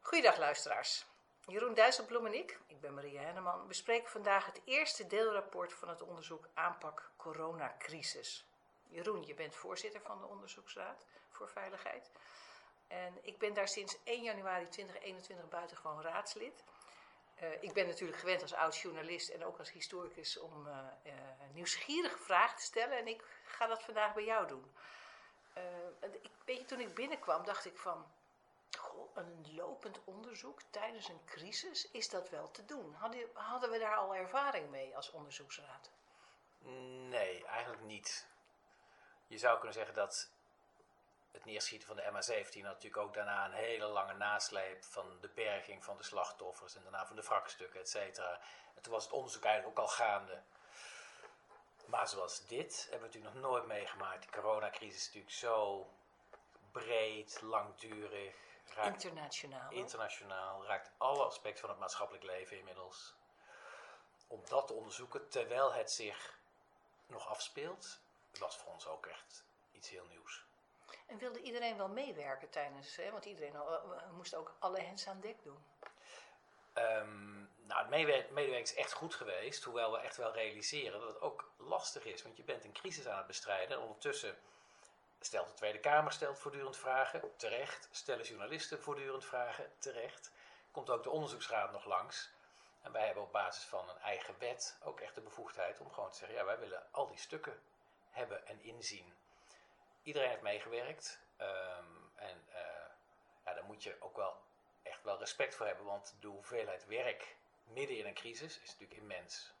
[0.00, 1.06] Goeiedag luisteraars.
[1.46, 6.02] Jeroen Dijsselbloem en ik, ik ben Maria Henneman, bespreken vandaag het eerste deelrapport van het
[6.02, 8.46] onderzoek aanpak coronacrisis.
[8.88, 12.10] Jeroen, je bent voorzitter van de Onderzoeksraad voor Veiligheid.
[12.86, 16.64] En ik ben daar sinds 1 januari 2021 buitengewoon raadslid.
[17.42, 20.74] Uh, ik ben natuurlijk gewend als oud-journalist en ook als historicus om uh,
[21.52, 22.98] nieuwsgierige vragen te stellen.
[22.98, 24.72] En ik ga dat vandaag bij jou doen.
[26.00, 28.12] Ik, weet je, toen ik binnenkwam dacht ik van,
[28.78, 32.94] goh, een lopend onderzoek tijdens een crisis, is dat wel te doen?
[32.94, 35.90] Hadden, hadden we daar al ervaring mee als onderzoeksraad?
[37.08, 38.26] Nee, eigenlijk niet.
[39.26, 40.30] Je zou kunnen zeggen dat
[41.32, 45.84] het neerschieten van de MH17 natuurlijk ook daarna een hele lange nasleep van de berging
[45.84, 48.40] van de slachtoffers en daarna van de wrakstukken, et cetera.
[48.74, 50.42] En toen was het onderzoek eigenlijk ook al gaande.
[51.86, 54.22] Maar zoals dit hebben we natuurlijk nog nooit meegemaakt.
[54.22, 55.86] De coronacrisis is natuurlijk zo
[56.72, 58.34] breed, langdurig.
[58.74, 59.70] Raakt internationaal.
[59.70, 63.14] Internationaal, raakt alle aspecten van het maatschappelijk leven inmiddels.
[64.26, 66.38] Om dat te onderzoeken terwijl het zich
[67.06, 68.00] nog afspeelt,
[68.38, 70.44] was voor ons ook echt iets heel nieuws.
[71.06, 73.10] En wilde iedereen wel meewerken tijdens, hè?
[73.10, 75.64] want iedereen uh, moest ook alle hens aan dek doen.
[76.74, 77.90] Um, nou, het
[78.30, 82.22] medewerken is echt goed geweest, hoewel we echt wel realiseren dat het ook lastig is.
[82.22, 84.36] Want je bent een crisis aan het bestrijden en ondertussen
[85.20, 87.88] stelt de Tweede Kamer stelt voortdurend vragen, terecht.
[87.90, 90.32] Stellen journalisten voortdurend vragen, terecht.
[90.70, 92.30] Komt ook de onderzoeksraad nog langs.
[92.82, 96.10] En wij hebben op basis van een eigen wet ook echt de bevoegdheid om gewoon
[96.10, 97.60] te zeggen, ja, wij willen al die stukken
[98.10, 99.12] hebben en inzien
[100.02, 101.20] iedereen heeft meegewerkt.
[101.36, 102.54] Ehm, en uh,
[103.44, 104.36] ja, daar moet je ook wel
[104.82, 109.00] echt wel respect voor hebben, want de hoeveelheid werk midden in een crisis is natuurlijk
[109.00, 109.52] immens.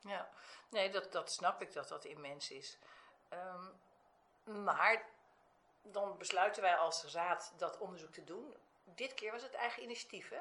[0.00, 0.28] Ja,
[0.68, 2.78] nee, dat, dat snap ik dat dat immens is.
[3.32, 3.80] Um,
[4.64, 5.04] maar
[5.82, 8.54] dan besluiten wij als raad dat onderzoek te doen.
[8.84, 10.40] Dit keer was het eigen initiatief, hè?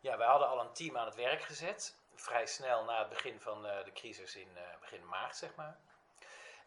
[0.00, 1.96] Ja, wij hadden al een team aan het werk gezet.
[2.14, 5.76] Vrij snel na het begin van uh, de crisis in uh, begin maart, zeg maar.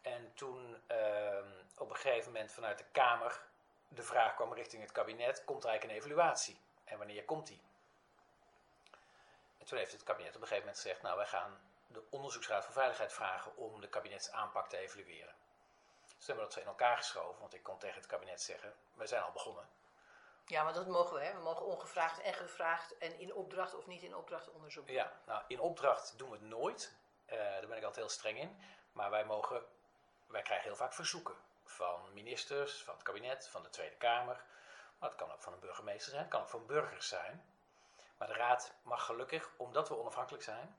[0.01, 1.37] En toen uh,
[1.77, 3.41] op een gegeven moment vanuit de Kamer
[3.87, 6.59] de vraag kwam richting het kabinet: komt er eigenlijk een evaluatie?
[6.83, 7.61] En wanneer komt die?
[9.65, 12.63] En toen heeft het kabinet op een gegeven moment gezegd: Nou, wij gaan de Onderzoeksraad
[12.63, 15.35] voor Veiligheid vragen om de kabinetsaanpak te evalueren.
[16.17, 18.73] Dus hebben we dat zo in elkaar geschoven, want ik kon tegen het kabinet zeggen:
[18.93, 19.69] We zijn al begonnen.
[20.45, 21.23] Ja, maar dat mogen we.
[21.23, 21.33] Hè?
[21.33, 24.93] We mogen ongevraagd en gevraagd en in opdracht of niet in opdracht onderzoeken.
[24.93, 26.95] Ja, nou in opdracht doen we het nooit.
[27.25, 28.59] Uh, daar ben ik altijd heel streng in.
[28.91, 29.65] Maar wij mogen
[30.27, 34.43] wij krijgen heel vaak verzoeken van ministers, van het kabinet, van de Tweede Kamer.
[34.99, 37.54] Maar het kan ook van een burgemeester zijn, het kan ook van burgers zijn.
[38.17, 40.75] Maar de Raad mag gelukkig, omdat we onafhankelijk zijn,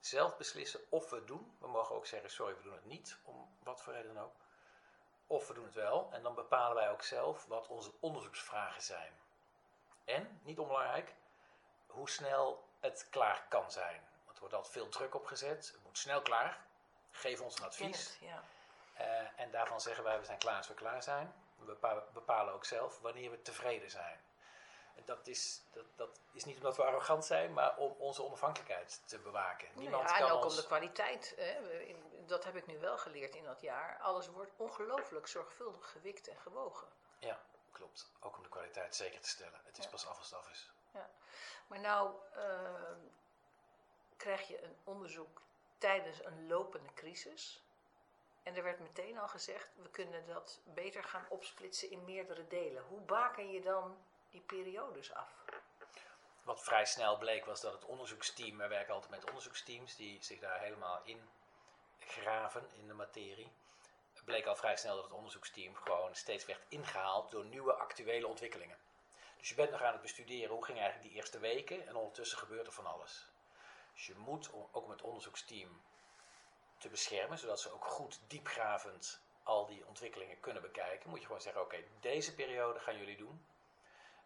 [0.00, 1.56] zelf beslissen of we het doen.
[1.60, 4.34] We mogen ook zeggen, sorry, we doen het niet, om wat voor reden dan ook.
[5.26, 9.12] Of we doen het wel, en dan bepalen wij ook zelf wat onze onderzoeksvragen zijn.
[10.04, 11.14] En, niet onbelangrijk,
[11.86, 14.00] hoe snel het klaar kan zijn.
[14.24, 15.70] Want er wordt altijd veel druk op gezet.
[15.72, 16.64] Het moet snel klaar.
[17.10, 18.18] Geef ons een advies.
[18.20, 18.42] Ja.
[19.00, 21.34] Uh, en daarvan zeggen wij, we zijn klaar als we klaar zijn.
[21.58, 24.20] We bepalen ook zelf wanneer we tevreden zijn.
[25.04, 29.18] Dat is, dat, dat is niet omdat we arrogant zijn, maar om onze onafhankelijkheid te
[29.18, 29.68] bewaken.
[29.74, 31.34] Niemand ja, en ook om de kwaliteit.
[31.36, 31.60] Hè.
[32.26, 33.98] Dat heb ik nu wel geleerd in dat jaar.
[34.00, 36.88] Alles wordt ongelooflijk zorgvuldig gewikt en gewogen.
[37.18, 37.40] Ja,
[37.72, 38.10] klopt.
[38.20, 39.60] Ook om de kwaliteit zeker te stellen.
[39.64, 40.70] Het is pas af als het af is.
[40.90, 41.10] Ja.
[41.66, 42.92] Maar nou uh,
[44.16, 45.42] krijg je een onderzoek
[45.78, 47.62] tijdens een lopende crisis.
[48.42, 52.82] En er werd meteen al gezegd, we kunnen dat beter gaan opsplitsen in meerdere delen.
[52.82, 53.96] Hoe baken je dan
[54.32, 55.44] die periodes af?
[56.42, 60.40] Wat vrij snel bleek was dat het onderzoeksteam, we werken altijd met onderzoeksteams die zich
[60.40, 61.28] daar helemaal in
[61.98, 63.50] graven in de materie.
[64.12, 68.26] Het bleek al vrij snel dat het onderzoeksteam gewoon steeds werd ingehaald door nieuwe actuele
[68.26, 68.76] ontwikkelingen.
[69.38, 72.38] Dus je bent nog aan het bestuderen hoe ging eigenlijk die eerste weken en ondertussen
[72.38, 73.26] gebeurt er van alles.
[73.94, 75.82] Dus je moet ook met het onderzoeksteam
[76.78, 81.40] te beschermen, zodat ze ook goed diepgravend al die ontwikkelingen kunnen bekijken, moet je gewoon
[81.40, 83.44] zeggen: oké, deze periode gaan jullie doen.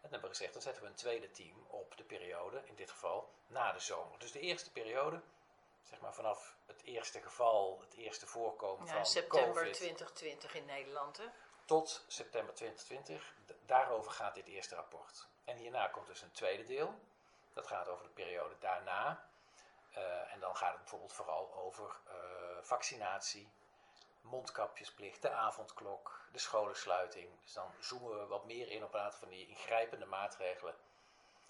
[0.07, 2.75] En dan hebben we gezegd, dan zetten we een tweede team op de periode, in
[2.75, 4.19] dit geval na de zomer.
[4.19, 5.21] Dus de eerste periode,
[5.83, 11.17] zeg maar vanaf het eerste geval, het eerste voorkomen ja, van september 2020 in Nederland,
[11.17, 11.25] hè?
[11.65, 13.33] Tot september 2020.
[13.65, 15.27] Daarover gaat dit eerste rapport.
[15.45, 16.99] En hierna komt dus een tweede deel.
[17.53, 19.29] Dat gaat over de periode daarna.
[19.97, 22.13] Uh, en dan gaat het bijvoorbeeld vooral over uh,
[22.61, 23.51] vaccinatie,
[24.29, 27.29] mondkapjesplicht, de avondklok, de scholensluiting.
[27.41, 30.75] Dus dan zoomen we wat meer in op een aantal van die ingrijpende maatregelen.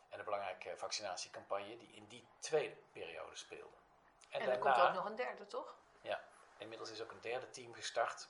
[0.09, 3.75] En de belangrijke vaccinatiecampagne die in die tweede periode speelde.
[4.29, 5.75] En, en er komt ook nog een derde, toch?
[6.01, 6.23] Ja,
[6.57, 8.27] inmiddels is ook een derde team gestart.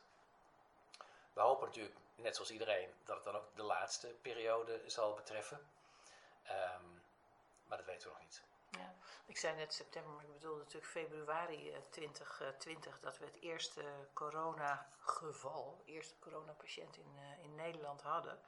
[1.34, 5.70] We hopen natuurlijk, net zoals iedereen, dat het dan ook de laatste periode zal betreffen.
[6.44, 6.84] Ehm,
[7.66, 8.44] maar dat weten we nog niet.
[9.28, 13.84] Ik zei net september, maar ik bedoel natuurlijk februari 2020 eh, dat we het eerste
[14.14, 18.40] coronageval, eerste coronapatiënt in, uh, in Nederland hadden.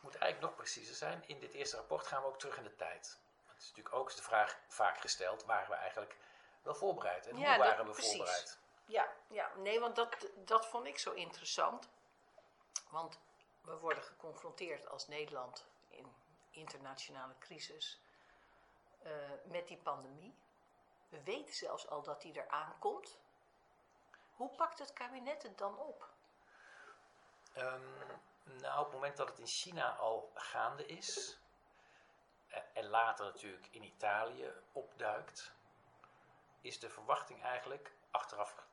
[0.00, 1.24] Moet eigenlijk nog preciezer zijn.
[1.26, 3.18] In dit eerste rapport gaan we ook terug in de tijd.
[3.46, 6.16] Het is natuurlijk ook de vraag vaak gesteld: waren we eigenlijk
[6.62, 7.26] wel voorbereid?
[7.26, 8.58] En hoe waren we voorbereid?
[8.84, 11.88] Ja, ja, nee, want dat, dat vond ik zo interessant.
[12.90, 13.18] Want
[13.60, 16.12] we worden geconfronteerd als Nederland in
[16.50, 18.00] internationale crisis
[19.04, 19.12] uh,
[19.44, 20.34] met die pandemie.
[21.08, 23.20] We weten zelfs al dat die eraan komt.
[24.32, 26.08] Hoe pakt het kabinet het dan op?
[27.56, 27.82] Um,
[28.44, 31.38] nou, op het moment dat het in China al gaande is,
[32.48, 35.52] eh, en later natuurlijk in Italië opduikt,
[36.60, 38.66] is de verwachting eigenlijk, achteraf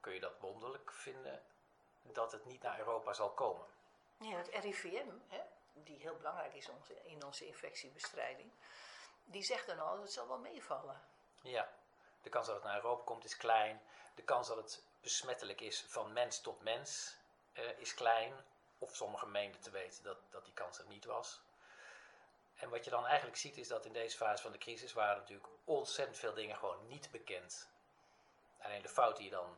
[0.00, 1.42] kun je dat wonderlijk vinden,
[2.02, 3.66] dat het niet naar Europa zal komen.
[4.18, 5.40] Ja, het RIVM, hè,
[5.72, 6.70] die heel belangrijk is
[7.02, 8.52] in onze infectiebestrijding,
[9.24, 11.00] die zegt dan al, het zal wel meevallen.
[11.42, 11.68] Ja,
[12.22, 13.82] de kans dat het naar Europa komt is klein.
[14.14, 17.16] De kans dat het besmettelijk is van mens tot mens
[17.52, 18.34] uh, is klein.
[18.78, 21.40] Of sommigen meenden te weten dat, dat die kans er niet was.
[22.54, 25.16] En wat je dan eigenlijk ziet is dat in deze fase van de crisis waren
[25.16, 27.68] natuurlijk ontzettend veel dingen gewoon niet bekend.
[28.58, 29.56] Alleen de fout die je dan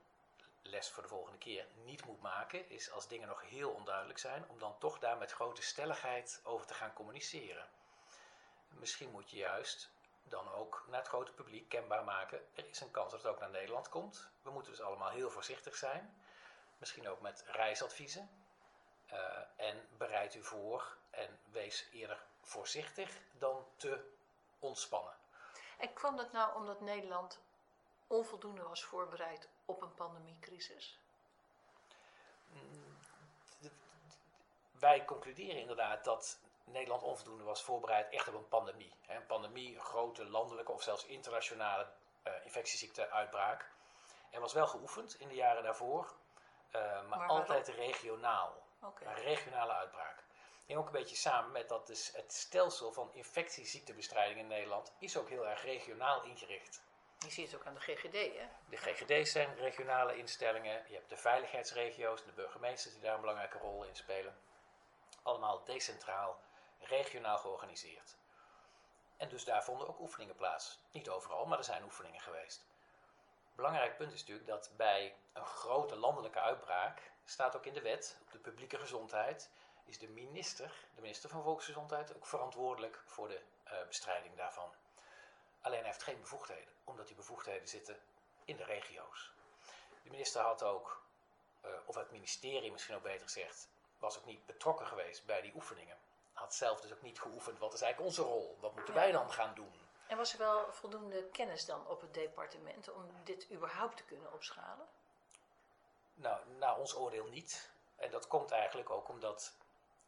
[0.63, 4.49] les voor de volgende keer niet moet maken, is als dingen nog heel onduidelijk zijn,
[4.49, 7.69] om dan toch daar met grote stelligheid over te gaan communiceren.
[8.79, 9.91] Misschien moet je juist
[10.23, 12.41] dan ook naar het grote publiek kenbaar maken.
[12.55, 14.29] Er is een kans dat het ook naar Nederland komt.
[14.43, 16.23] We moeten dus allemaal heel voorzichtig zijn.
[16.79, 18.31] Misschien ook met reisadviezen.
[19.13, 24.11] Uh, en bereid u voor en wees eerder voorzichtig dan te
[24.59, 25.15] ontspannen.
[25.79, 27.41] En kwam dat nou omdat Nederland
[28.07, 30.99] onvoldoende was voorbereid op een pandemiecrisis?
[34.79, 36.39] Wij concluderen inderdaad dat
[36.71, 38.93] Nederland onvoldoende was voorbereid echt op een pandemie.
[39.07, 41.87] Een pandemie, een grote landelijke of zelfs internationale
[42.25, 43.71] uh, infectieziekte-uitbraak.
[44.31, 46.15] Er was wel geoefend in de jaren daarvoor,
[46.73, 48.63] uh, maar, altijd regionaal.
[48.83, 49.09] Okay.
[49.09, 50.25] Een regionale uitbraak.
[50.67, 55.17] En ook een beetje samen met dat dus het stelsel van infectieziektebestrijding in Nederland is
[55.17, 56.83] ook heel erg regionaal ingericht.
[57.19, 58.47] Je ziet het ook aan de GGD, hè?
[58.69, 60.85] De GGD's zijn regionale instellingen.
[60.89, 64.39] Je hebt de veiligheidsregio's, de burgemeesters die daar een belangrijke rol in spelen.
[65.23, 66.41] Allemaal decentraal,
[66.79, 68.17] regionaal georganiseerd.
[69.17, 70.79] En dus daar vonden ook oefeningen plaats.
[70.91, 72.67] Niet overal, maar er zijn oefeningen geweest.
[73.55, 78.19] Belangrijk punt is natuurlijk dat bij een grote landelijke uitbraak staat ook in de wet
[78.23, 79.51] op de publieke gezondheid
[79.87, 84.71] is de minister, de minister van Volksgezondheid, ook verantwoordelijk voor de uh, bestrijding daarvan.
[85.61, 88.01] Alleen hij heeft geen bevoegdheden, omdat die bevoegdheden zitten
[88.45, 89.33] in de regio's.
[90.03, 91.03] De minister had ook,
[91.65, 93.69] uh, of het ministerie misschien ook beter gezegd,
[93.99, 95.97] was ook niet betrokken geweest bij die oefeningen.
[96.37, 98.57] Had zelf dus ook niet geoefend, wat is eigenlijk onze rol?
[98.61, 99.73] Wat moeten wij dan gaan doen?
[100.07, 104.33] En was er wel voldoende kennis dan op het departement om dit überhaupt te kunnen
[104.33, 104.87] opschalen?
[106.15, 107.71] Nou, naar ons oordeel niet.
[107.97, 109.53] En dat komt eigenlijk ook omdat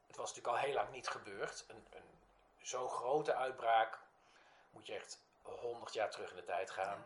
[0.06, 1.64] het was natuurlijk al heel lang niet gebeurd.
[1.68, 2.18] Een, een
[2.62, 3.98] zo grote uitbraak
[4.70, 6.98] moet je echt 100 jaar terug in de tijd gaan.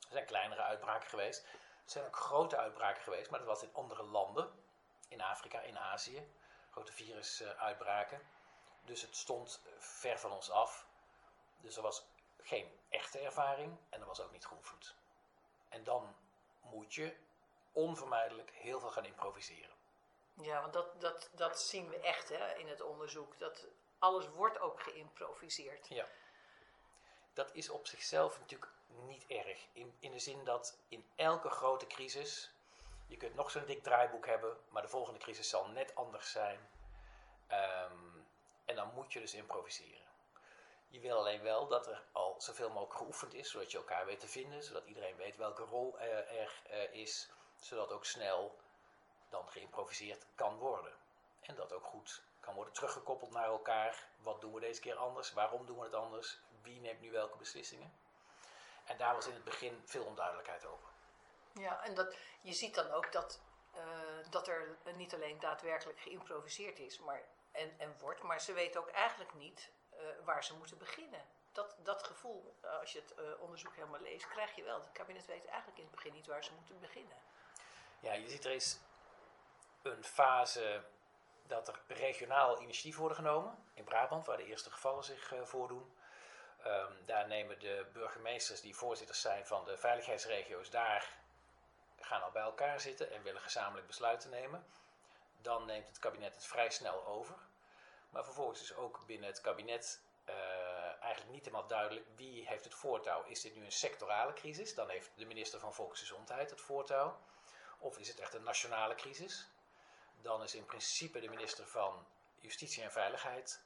[0.00, 1.42] Er zijn kleinere uitbraken geweest.
[1.84, 4.50] Er zijn ook grote uitbraken geweest, maar dat was in andere landen.
[5.08, 6.32] In Afrika, in Azië.
[6.72, 8.20] Grote virusuitbraken.
[8.84, 10.86] Dus het stond ver van ons af.
[11.60, 12.06] Dus er was
[12.40, 14.94] geen echte ervaring en er was ook niet geoefend.
[15.68, 16.16] En dan
[16.60, 17.16] moet je
[17.72, 19.76] onvermijdelijk heel veel gaan improviseren.
[20.34, 23.38] Ja, want dat, dat, dat zien we echt hè, in het onderzoek.
[23.38, 23.66] Dat
[23.98, 25.88] alles wordt ook geïmproviseerd.
[25.88, 26.06] Ja.
[27.32, 29.66] Dat is op zichzelf natuurlijk niet erg.
[29.72, 32.51] In, in de zin dat in elke grote crisis,
[33.12, 36.58] je kunt nog zo'n dik draaiboek hebben, maar de volgende crisis zal net anders zijn.
[37.50, 38.26] Um,
[38.64, 40.10] en dan moet je dus improviseren.
[40.88, 44.20] Je wil alleen wel dat er al zoveel mogelijk geoefend is, zodat je elkaar weet
[44.20, 48.58] te vinden, zodat iedereen weet welke rol er, uh, is, zodat ook snel
[49.28, 50.92] dan geïmproviseerd kan worden.
[51.40, 54.08] En dat ook goed kan worden teruggekoppeld naar elkaar.
[54.22, 55.32] Wat doen we deze keer anders?
[55.32, 56.38] Waarom doen we het anders?
[56.62, 57.92] Wie neemt nu welke beslissingen?
[58.84, 60.91] En daar was in het begin veel onduidelijkheid over.
[61.54, 63.40] Ja, en dat, je ziet dan ook dat,
[63.76, 68.80] uh, dat er niet alleen daadwerkelijk geïmproviseerd is maar, en, en wordt, maar ze weten
[68.80, 71.24] ook eigenlijk niet uh, waar ze moeten beginnen.
[71.52, 74.80] Dat, dat gevoel, uh, als je het onderzoek helemaal leest, krijg je wel.
[74.80, 77.16] Het kabinet weet eigenlijk in het begin niet waar ze moeten beginnen.
[78.00, 78.78] Ja, je ziet er eens
[79.82, 80.84] een fase
[81.46, 83.64] dat er regionaal initiatief worden genomen.
[83.74, 85.96] In Brabant, waar de eerste gevallen zich voordoen.
[86.66, 91.21] Um, daar nemen de burgemeesters die voorzitters zijn van de veiligheidsregio's daar
[92.04, 94.66] gaan al bij elkaar zitten en willen gezamenlijk besluiten nemen.
[95.40, 97.34] dan neemt het kabinet het vrij snel over.
[98.10, 102.74] Maar vervolgens is ook binnen het kabinet uh, eigenlijk niet helemaal duidelijk wie heeft het
[102.74, 103.24] voortouw.
[103.24, 104.74] Is dit nu een sectorale crisis?
[104.74, 107.18] Dan heeft de minister van Volksgezondheid het voortouw.
[107.78, 109.48] Of is het echt een nationale crisis?
[110.20, 112.06] Dan is in principe de minister van
[112.38, 113.62] Justitie en Veiligheid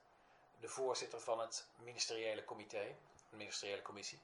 [0.60, 2.96] de voorzitter van het ministeriële comité,
[3.30, 4.20] de ministeriële commissie.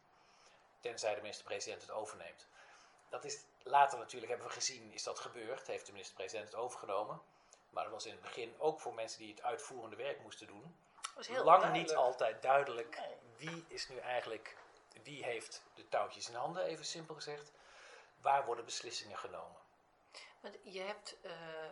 [0.81, 2.47] Tenzij de minister-president het overneemt.
[3.13, 5.67] Dat is later natuurlijk, hebben we gezien, is dat gebeurd.
[5.67, 7.21] Heeft de minister-president het overgenomen.
[7.71, 10.77] Maar dat was in het begin ook voor mensen die het uitvoerende werk moesten doen.
[11.45, 13.01] lang niet altijd duidelijk
[13.37, 14.57] wie is nu eigenlijk,
[15.03, 17.53] wie heeft de touwtjes in handen, even simpel gezegd.
[18.21, 19.61] Waar worden beslissingen genomen?
[20.41, 21.31] Want je hebt, uh,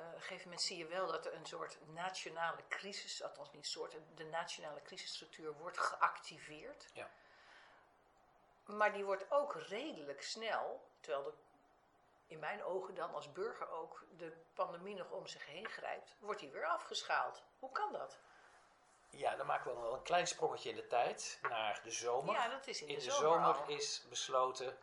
[0.08, 3.66] op een gegeven moment zie je wel dat er een soort nationale crisis, althans niet
[3.66, 6.86] soort, de nationale crisisstructuur wordt geactiveerd.
[6.92, 7.10] Ja.
[8.64, 11.32] Maar die wordt ook redelijk snel, terwijl de,
[12.26, 16.40] in mijn ogen dan als burger ook de pandemie nog om zich heen grijpt, wordt
[16.40, 17.42] die weer afgeschaald.
[17.58, 18.18] Hoe kan dat?
[19.10, 22.34] Ja, dan maken we wel een klein sprongetje in de tijd naar de zomer.
[22.34, 24.78] Ja, dat is in, in de, de zomer, zomer is besloten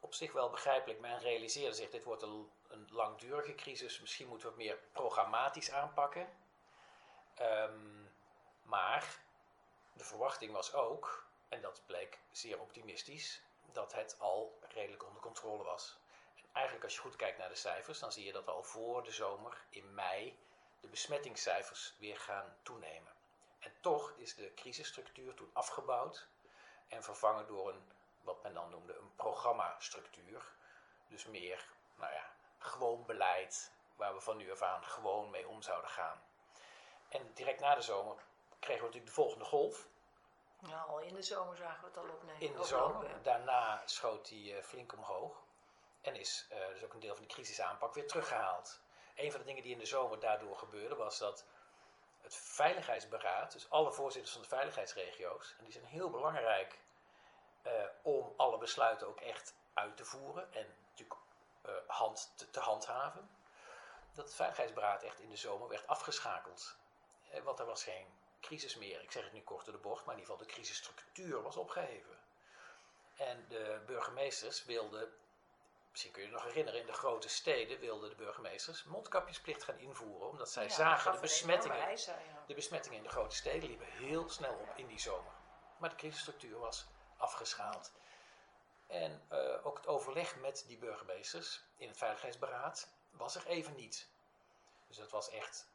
[0.00, 1.00] op zich wel begrijpelijk.
[1.00, 4.00] Men realiseerde zich, dit wordt een, een langdurige crisis.
[4.00, 6.28] Misschien moeten we het meer programmatisch aanpakken.
[7.40, 8.12] Um,
[8.62, 9.18] maar
[9.92, 13.42] de verwachting was ook, en dat bleek zeer optimistisch,
[13.74, 15.98] dat het al redelijk onder controle was.
[16.36, 19.04] En eigenlijk als je goed kijkt naar de cijfers, dan zie je dat al voor
[19.04, 20.38] de zomer, in mei,
[20.80, 23.12] de besmettingscijfers weer gaan toenemen.
[23.58, 26.26] En toch is de crisisstructuur toen afgebouwd
[26.88, 30.52] en vervangen door een wat men dan noemde een programmastructuur.
[31.08, 35.62] Dus meer, nou ja, gewoon beleid waar we van nu af aan gewoon mee om
[35.62, 36.22] zouden gaan.
[37.08, 38.16] En direct na de zomer
[38.58, 39.86] kregen we natuurlijk de volgende golf.
[40.60, 42.40] Nou, al in de zomer zagen we het al opnemen.
[42.40, 43.22] In de zomer.
[43.22, 45.42] Daarna schoot die uh, flink omhoog.
[46.00, 48.80] En is uh, dus ook een deel van de crisisaanpak weer teruggehaald.
[49.14, 51.44] Een van de dingen die in de zomer daardoor gebeurde was dat
[52.20, 56.78] het Veiligheidsberaad, dus alle voorzitters van de veiligheidsregio's, en die zijn heel belangrijk
[57.66, 61.20] uh, om alle besluiten ook echt uit te voeren en natuurlijk
[61.66, 63.30] uh, hand te, te, handhaven.
[64.14, 66.76] Dat het Veiligheidsberaad echt in de zomer werd afgeschakeld.
[67.42, 68.06] Want er was geen
[68.40, 69.02] crisis meer.
[69.02, 71.56] Ik zeg het nu kort door de bocht, maar in ieder geval de crisisstructuur was
[71.56, 72.18] opgeheven.
[73.16, 75.12] En de burgemeesters wilden,
[75.90, 79.78] misschien kun je je nog herinneren, in de grote steden wilden de burgemeesters mondkapjesplicht gaan
[79.78, 80.28] invoeren.
[80.28, 82.44] Omdat zij Ja, zagen de besmettingen, ja.
[82.46, 85.32] de besmettingen in de grote steden liepen heel snel op in die zomer.
[85.78, 87.92] Maar de crisisstructuur was afgeschaald.
[88.86, 94.08] En eh, ook het overleg met die burgemeesters in het Veiligheidsberaad was er even niet.
[94.88, 95.69] Dus dat was echt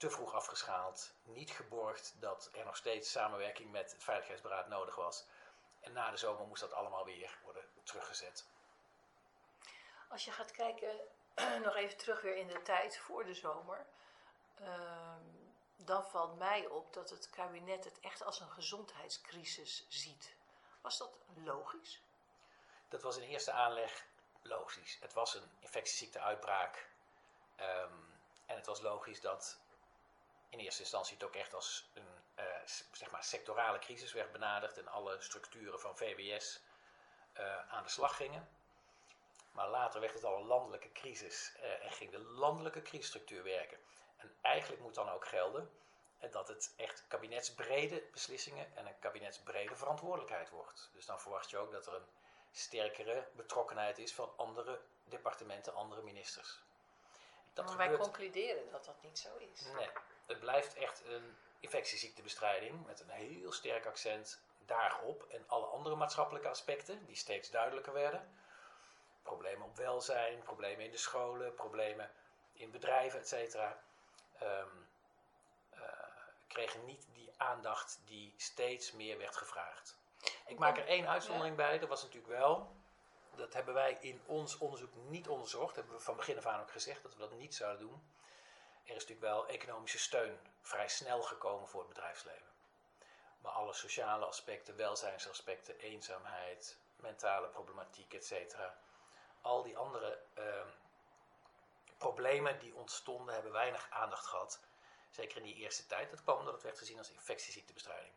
[0.00, 1.12] te vroeg afgeschaald.
[1.22, 5.26] Niet geborgd dat er nog steeds samenwerking met het Veiligheidsberaad nodig was.
[5.80, 8.46] En na de zomer moest dat allemaal weer worden teruggezet.
[10.08, 11.00] Als je gaat kijken,
[11.64, 13.86] nog even terug weer in de tijd voor de zomer.
[14.54, 15.24] ehm,
[15.76, 20.34] dan valt mij op dat het kabinet het echt als een gezondheidscrisis ziet.
[20.80, 22.02] Was dat logisch?
[22.88, 24.04] Dat was in eerste aanleg
[24.42, 24.98] logisch.
[25.00, 26.88] Het was een infectieziekte-uitbraak.
[27.56, 27.94] Ehm,
[28.46, 29.58] en het was logisch dat
[30.50, 32.44] in eerste instantie het ook echt als een eh,
[32.92, 36.60] zeg maar sectorale crisis werd benaderd en alle structuren van VWS
[37.32, 38.48] eh, aan de slag gingen.
[39.52, 43.78] Maar later werd het al een landelijke crisis eh, en ging de landelijke crisisstructuur werken.
[44.16, 45.70] En eigenlijk moet dan ook gelden
[46.30, 50.90] dat het echt kabinetsbrede beslissingen en een kabinetsbrede verantwoordelijkheid wordt.
[50.92, 52.08] Dus dan verwacht je ook dat er een
[52.52, 56.60] sterkere betrokkenheid is van andere departementen, andere ministers.
[57.52, 59.60] Dat maar wij gebeurt- concluderen dat dat niet zo is.
[59.64, 59.88] Nee,
[60.30, 66.48] het blijft echt een infectieziektebestrijding met een heel sterk accent daarop en alle andere maatschappelijke
[66.48, 68.34] aspecten die steeds duidelijker werden.
[69.22, 72.10] Problemen op welzijn, problemen in de scholen, problemen
[72.52, 73.54] in bedrijven, etc.
[74.38, 74.66] Ehm,
[75.70, 75.80] eh,
[76.46, 79.98] kregen niet die aandacht die steeds meer werd gevraagd.
[80.46, 82.76] Ik maak er één uitzondering bij, dat was natuurlijk wel,
[83.34, 86.70] dat hebben wij in ons onderzoek niet onderzocht, hebben we van begin af aan ook
[86.70, 88.02] gezegd dat we dat niet zouden doen.
[88.90, 92.46] Er is natuurlijk wel economische steun vrij snel gekomen voor het bedrijfsleven.
[93.40, 98.56] Maar alle sociale aspecten, welzijnsaspecten, eenzaamheid, mentale problematiek, etc.
[99.40, 100.68] Al die andere ehm,
[101.98, 104.60] problemen die ontstonden, hebben weinig aandacht gehad.
[105.10, 106.10] Zeker in die eerste tijd.
[106.10, 108.14] Dat kwam omdat het werd gezien als infectieziektebestrijding.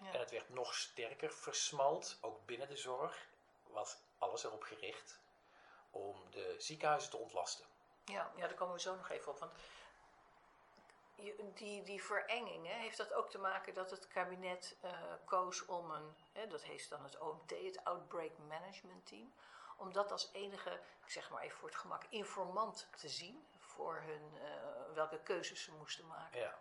[0.00, 0.12] Ja.
[0.12, 3.26] En het werd nog sterker versmalt, ook binnen de zorg,
[3.66, 5.18] was alles erop gericht
[5.90, 7.64] om de ziekenhuizen te ontlasten.
[8.04, 9.38] Ja, ja, daar komen we zo nog even op.
[9.38, 9.52] Want
[11.54, 14.90] die, die verenging, hè, heeft dat ook te maken dat het kabinet eh,
[15.24, 19.32] koos om een, hè, dat heet dan het OMT, het Outbreak Management Team,
[19.76, 24.02] om dat als enige, ik zeg maar even voor het gemak, informant te zien voor
[24.06, 26.40] hun, eh, welke keuzes ze moesten maken.
[26.40, 26.54] Ja.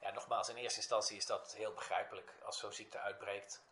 [0.00, 3.62] ja, nogmaals, in eerste instantie is dat heel begrijpelijk als zo'n ziekte uitbreekt.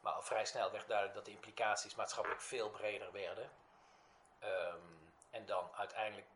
[0.00, 3.50] Maar al vrij snel werd duidelijk dat de implicaties maatschappelijk veel breder werden.
[4.38, 4.78] Ehm,
[5.30, 6.26] en dan uiteindelijk,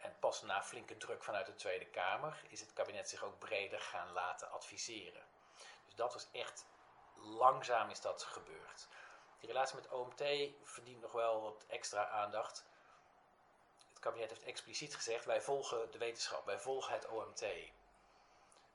[0.00, 3.80] en pas na flinke druk vanuit de Tweede Kamer, is het kabinet zich ook breder
[3.80, 5.22] gaan laten adviseren.
[5.84, 6.66] Dus dat was echt,
[7.14, 8.88] langzaam is dat gebeurd.
[9.38, 10.22] Die relatie met OMT
[10.62, 12.64] verdient nog wel wat extra aandacht.
[13.88, 17.42] Het kabinet heeft expliciet gezegd, wij volgen de wetenschap, wij volgen het OMT.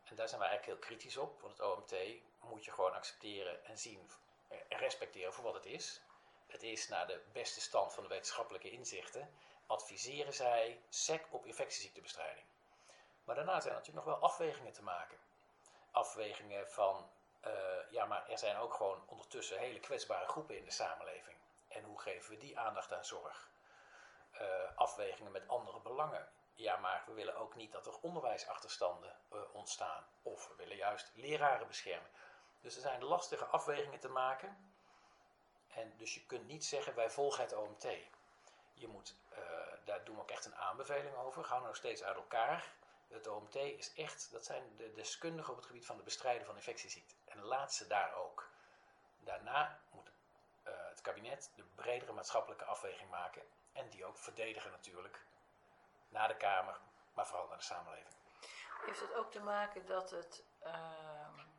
[0.04, 1.96] En daar zijn wij eigenlijk heel kritisch op, want het OMT
[2.40, 4.10] moet je gewoon accepteren en zien
[4.48, 6.02] en respecteren voor wat het is.
[6.48, 9.34] Het is naar de beste stand van de wetenschappelijke inzichten.
[9.68, 12.46] Adviseren zij SEC op infectieziektebestrijding.
[13.24, 15.18] Maar daarna zijn natuurlijk nog wel afwegingen te maken.
[15.92, 17.10] Afwegingen van,
[17.46, 17.52] uh,
[17.90, 21.38] ja, maar er zijn ook gewoon ondertussen hele kwetsbare groepen in de samenleving.
[21.68, 23.52] En hoe geven we die aandacht aan zorg?
[24.42, 26.30] Uh, afwegingen met andere belangen.
[26.56, 30.06] Ja, maar we willen ook niet dat er onderwijsachterstanden uh, ontstaan.
[30.22, 32.10] Of we willen juist leraren beschermen.
[32.62, 34.74] Dus er zijn lastige afwegingen te maken.
[35.68, 37.88] En dus je kunt niet zeggen, wij volgen het OMT.
[38.74, 39.38] Je moet, uh,
[39.86, 41.44] daar doen we ook echt een aanbeveling over.
[41.44, 42.74] Ga nou steeds uit elkaar.
[43.08, 46.56] Het OMT is echt, dat zijn de deskundigen op het gebied van de bestrijden van
[46.56, 47.18] infectieziekten.
[47.26, 48.50] En laat ze daar ook.
[49.20, 50.12] Daarna moet
[50.68, 53.42] uh, het kabinet de bredere maatschappelijke afweging maken.
[53.74, 55.26] En die ook verdedigen natuurlijk.
[56.10, 56.80] Naar de Kamer,
[57.14, 58.14] maar vooral naar de samenleving.
[58.86, 60.44] Heeft het ook te maken dat het...
[60.64, 61.52] Uh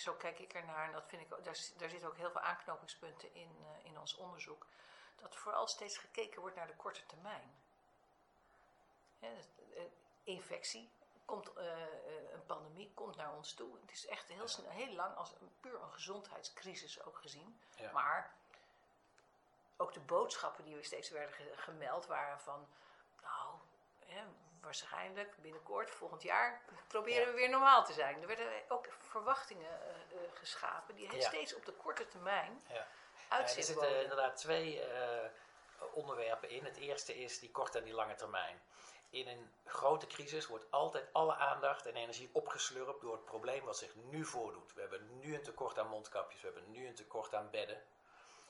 [0.00, 3.34] zo kijk ik ernaar en dat vind ik, daar, daar zitten ook heel veel aanknopingspunten
[3.34, 4.66] in, uh, in ons onderzoek.
[5.20, 7.54] Dat vooral steeds gekeken wordt naar de korte termijn.
[9.18, 9.28] Hè,
[9.74, 9.82] uh,
[10.22, 10.90] infectie,
[11.24, 13.80] komt, uh, een pandemie komt naar ons toe.
[13.80, 17.60] Het is echt heel, snel, heel lang als een, puur een gezondheidscrisis ook gezien.
[17.76, 17.92] Ja.
[17.92, 18.34] Maar
[19.76, 22.68] ook de boodschappen die we steeds werden gemeld waren van,
[23.22, 23.54] nou,
[24.06, 24.24] hè,
[24.60, 27.26] waarschijnlijk binnenkort, volgend jaar, proberen ja.
[27.26, 28.20] we weer normaal te zijn.
[28.20, 31.20] Er werden ook verwachtingen uh, uh, geschapen die ja.
[31.20, 32.86] steeds op de korte termijn ja.
[33.38, 34.82] Er zitten inderdaad twee
[35.92, 36.64] onderwerpen in.
[36.64, 38.62] Het eerste is die korte en die lange termijn.
[39.10, 43.78] In een grote crisis wordt altijd alle aandacht en energie opgeslurpt door het probleem wat
[43.78, 44.74] zich nu voordoet.
[44.74, 47.82] We hebben nu een tekort aan mondkapjes, we hebben nu een tekort aan bedden.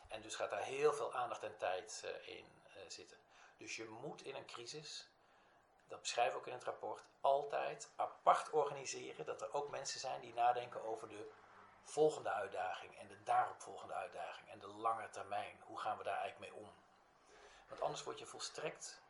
[0.09, 2.45] En dus gaat daar heel veel aandacht en tijd in
[2.89, 3.17] zitten.
[3.57, 5.09] Dus je moet in een crisis
[5.89, 9.27] dat beschrijven we ook in het rapport, altijd apart organiseren.
[9.27, 11.31] Dat er ook mensen zijn die nadenken over de
[11.85, 15.61] volgende uitdaging en de daaropvolgende uitdaging en de lange termijn.
[15.65, 16.73] Hoe gaan we daar eigenlijk mee om?
[17.69, 19.03] Want anders word je volstrekt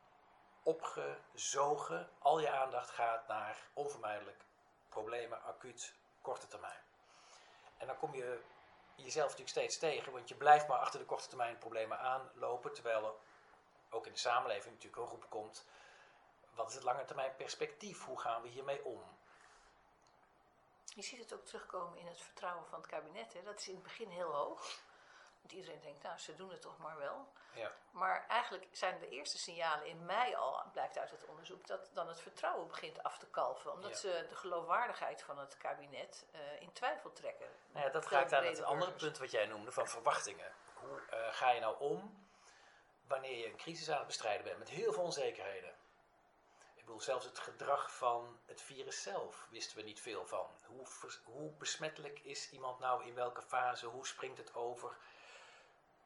[0.62, 2.09] opgezogen.
[2.18, 4.44] Al je aandacht gaat naar onvermijdelijk
[4.88, 6.83] problemen, acuut, korte termijn.
[7.76, 8.42] En dan kom je
[8.94, 13.04] jezelf natuurlijk steeds tegen, want je blijft maar achter de korte termijn problemen aanlopen, terwijl
[13.04, 13.14] er
[13.90, 15.64] ook in de samenleving natuurlijk een groep komt
[16.61, 18.04] wat is het lange termijn perspectief?
[18.04, 19.02] Hoe gaan we hiermee om?
[21.01, 23.33] Je ziet het ook terugkomen in het vertrouwen van het kabinet.
[23.33, 23.43] Hè?
[23.43, 24.79] Dat is in het begin heel hoog.
[25.41, 27.27] Want iedereen denkt, nou, ze doen het toch maar wel.
[27.55, 27.73] Ja.
[27.91, 32.09] Maar eigenlijk zijn de eerste signalen in mei al, blijkt uit het onderzoek, dat dan
[32.09, 33.73] het vertrouwen begint af te kalven.
[33.73, 33.97] Omdat ja.
[33.97, 37.49] ze de geloofwaardigheid van het kabinet uh, in twijfel trekken.
[37.73, 40.53] Nou ja, dat raakt aan het andere punt wat jij noemde van verwachtingen.
[40.75, 42.27] Hoe uh, ga je nou om
[43.07, 45.75] wanneer je een crisis aan het bestrijden bent met heel veel onzekerheden?
[46.98, 50.46] Zelfs het gedrag van het virus zelf wisten we niet veel van.
[50.66, 50.87] Hoe,
[51.24, 53.87] hoe besmettelijk is iemand nou in welke fase?
[53.87, 54.96] Hoe springt het over?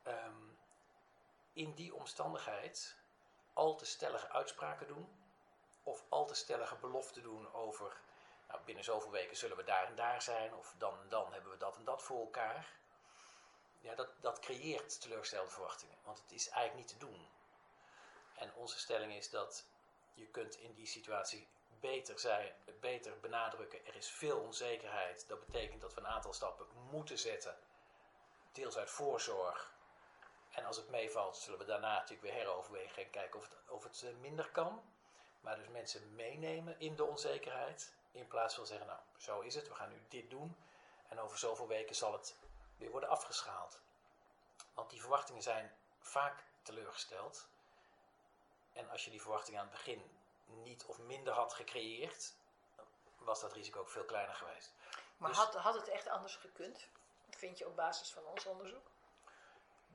[0.06, 0.58] Um,
[1.52, 2.96] in die omstandigheid
[3.52, 5.08] al te stellige uitspraken doen.
[5.82, 7.96] Of al te stellige beloften doen over...
[8.48, 10.54] Nou, binnen zoveel weken zullen we daar en daar zijn.
[10.54, 12.68] Of dan en dan hebben we dat en dat voor elkaar.
[13.80, 15.96] Ja, dat, dat creëert teleurgestelde verwachtingen.
[16.04, 17.28] Want het is eigenlijk niet te doen.
[18.34, 19.64] En onze stelling is dat
[20.14, 21.48] je kunt in die situatie
[21.80, 23.86] beter, zijn, beter benadrukken.
[23.86, 25.28] Er is veel onzekerheid.
[25.28, 27.56] Dat betekent dat we een aantal stappen moeten zetten.
[28.52, 29.72] Deels uit voorzorg.
[30.50, 33.82] En als het meevalt, zullen we daarna natuurlijk weer heroverwegen en kijken of het, of
[33.82, 34.82] het eh, minder kan.
[35.40, 37.94] Maar dus mensen meenemen in de onzekerheid.
[38.12, 40.56] In plaats van zeggen, nou, zo is het, we gaan nu dit doen.
[41.08, 42.36] En over zoveel weken zal het
[42.76, 43.80] weer worden afgeschaald.
[44.74, 47.48] Want die verwachtingen zijn vaak teleurgesteld.
[48.74, 50.02] En als je die verwachting aan het begin
[50.46, 52.34] niet of minder had gecreëerd,
[53.18, 54.72] was dat risico ook veel kleiner geweest.
[55.16, 56.88] Maar dus, had, had het echt anders gekund?
[57.30, 58.90] Vind je op basis van ons onderzoek?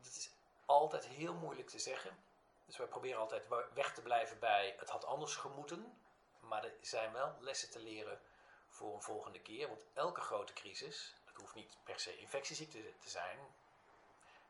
[0.01, 0.29] Dat is
[0.65, 2.17] altijd heel moeilijk te zeggen.
[2.65, 6.01] Dus wij proberen altijd weg te blijven bij het had anders gemoeten.
[6.39, 8.21] Maar er zijn wel lessen te leren
[8.69, 9.67] voor een volgende keer.
[9.67, 13.39] Want elke grote crisis, het hoeft niet per se infectieziekte te zijn,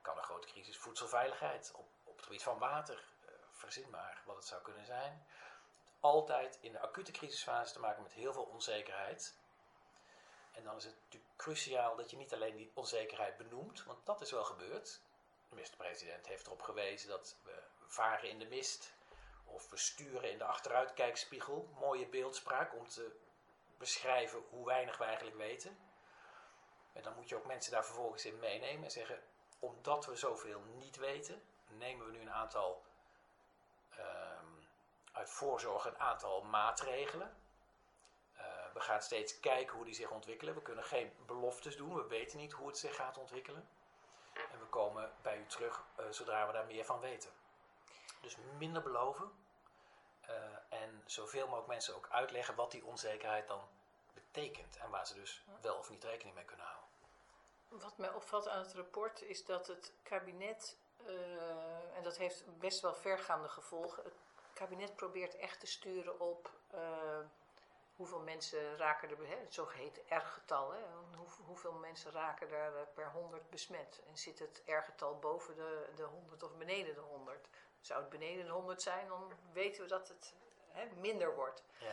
[0.02, 3.04] kan een grote crisis voedselveiligheid op, op het gebied van water,
[3.60, 5.26] verzin maar wat het zou kunnen zijn.
[6.00, 9.36] altijd in de acute crisisfase te maken met heel veel onzekerheid.
[10.52, 14.22] En dan is het natuurlijk cruciaal dat je niet alleen die onzekerheid benoemt, want dat
[14.22, 15.02] is wel gebeurd.
[15.50, 18.94] De minister-president heeft erop gewezen dat we varen in de mist
[19.46, 21.70] of we sturen in de achteruitkijkspiegel.
[21.80, 23.16] Mooie beeldspraak om te
[23.78, 25.78] beschrijven hoe weinig we eigenlijk weten.
[26.94, 29.24] En dan moet je ook mensen daar vervolgens in meenemen en zeggen,
[29.60, 32.84] omdat we zoveel niet weten, nemen we nu een aantal
[35.20, 37.38] uit voorzorg een aantal maatregelen.
[38.36, 40.54] Uh, we gaan steeds kijken hoe die zich ontwikkelen.
[40.54, 41.96] We kunnen geen beloftes doen.
[41.96, 43.70] We weten niet hoe het zich gaat ontwikkelen.
[44.34, 47.30] En we komen bij u terug uh, zodra we daar meer van weten.
[48.22, 49.32] Dus minder beloven.
[50.30, 50.36] Uh,
[50.70, 53.62] en zoveel mogelijk mensen ook uitleggen wat die onzekerheid dan
[54.14, 54.78] betekent.
[54.78, 56.88] En waar ze dus wel of niet rekening mee kunnen houden.
[57.68, 60.78] Wat mij opvalt aan het rapport is dat het kabinet,
[61.96, 64.12] en dat heeft best wel vergaande gevolgen,
[64.60, 67.20] kabinet probeert echt te sturen op uh,
[67.96, 70.80] hoeveel mensen raken er, hè, het zogeheten R-getal, hè,
[71.18, 74.02] hoe, hoeveel mensen raken er eh, per 100 besmet.
[74.08, 77.48] En zit het R-getal boven de, de 100 of beneden de 100?
[77.82, 80.34] Zou het beneden de 100 zijn, dan weten we dat het
[80.68, 81.64] hè, minder wordt.
[81.78, 81.92] Ja.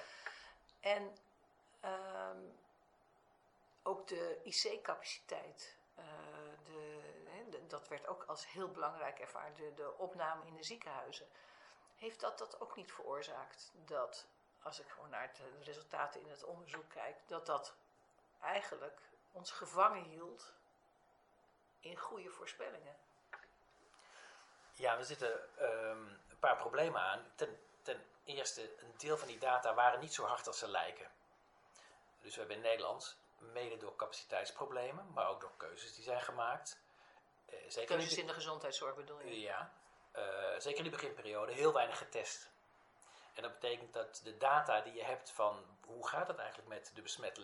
[0.80, 1.16] En
[1.84, 2.58] um,
[3.82, 6.04] ook de IC-capaciteit, uh,
[6.64, 11.26] de, hè, dat werd ook als heel belangrijk ervaren, de, de opname in de ziekenhuizen
[11.96, 14.26] heeft dat dat ook niet veroorzaakt dat,
[14.62, 17.74] als ik gewoon naar de resultaten in het onderzoek kijk, dat dat
[18.40, 19.00] eigenlijk
[19.32, 20.52] ons gevangen hield
[21.80, 22.96] in goede voorspellingen?
[24.72, 27.32] Ja, we zitten um, een paar problemen aan.
[27.34, 31.10] Ten, ten eerste, een deel van die data waren niet zo hard als ze lijken.
[32.20, 36.80] Dus we hebben in Nederland, mede door capaciteitsproblemen, maar ook door keuzes die zijn gemaakt.
[37.46, 39.40] Eh, zeker keuzes in de gezondheidszorg bedoel je?
[39.40, 39.72] Ja,
[40.58, 42.48] zeker in de beginperiode, heel weinig getest.
[43.34, 46.90] En dat betekent dat de data die je hebt van hoe gaat het eigenlijk met
[46.94, 47.40] de, besmet,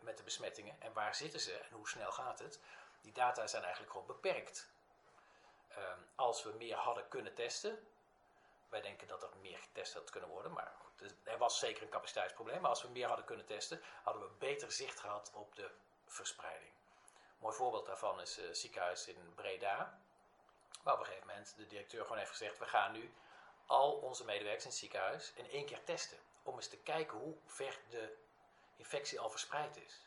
[0.00, 2.60] met de besmettingen en waar zitten ze en hoe snel gaat het,
[3.00, 4.70] die data zijn eigenlijk gewoon beperkt.
[5.70, 5.78] Uh,
[6.14, 7.86] als we meer hadden kunnen testen,
[8.68, 11.88] wij denken dat er meer getest had kunnen worden, maar goed, er was zeker een
[11.88, 12.60] capaciteitsprobleem.
[12.60, 15.70] Maar als we meer hadden kunnen testen, hadden we beter zicht gehad op de
[16.06, 16.70] verspreiding.
[16.70, 20.01] Een mooi voorbeeld daarvan is het uh, ziekenhuis in Breda.
[20.82, 23.14] Maar op een gegeven moment de directeur gewoon heeft gezegd: we gaan nu
[23.66, 26.18] al onze medewerkers in het ziekenhuis in één keer testen.
[26.42, 28.16] Om eens te kijken hoe ver de
[28.76, 30.06] infectie al verspreid is.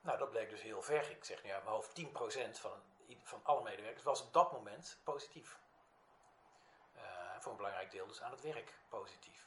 [0.00, 1.10] Nou, dat bleek dus heel ver.
[1.10, 2.82] Ik zeg nu uit mijn hoofd 10% van,
[3.22, 5.58] van alle medewerkers was op dat moment positief.
[6.96, 7.02] Uh,
[7.40, 9.46] voor een belangrijk deel dus aan het werk positief.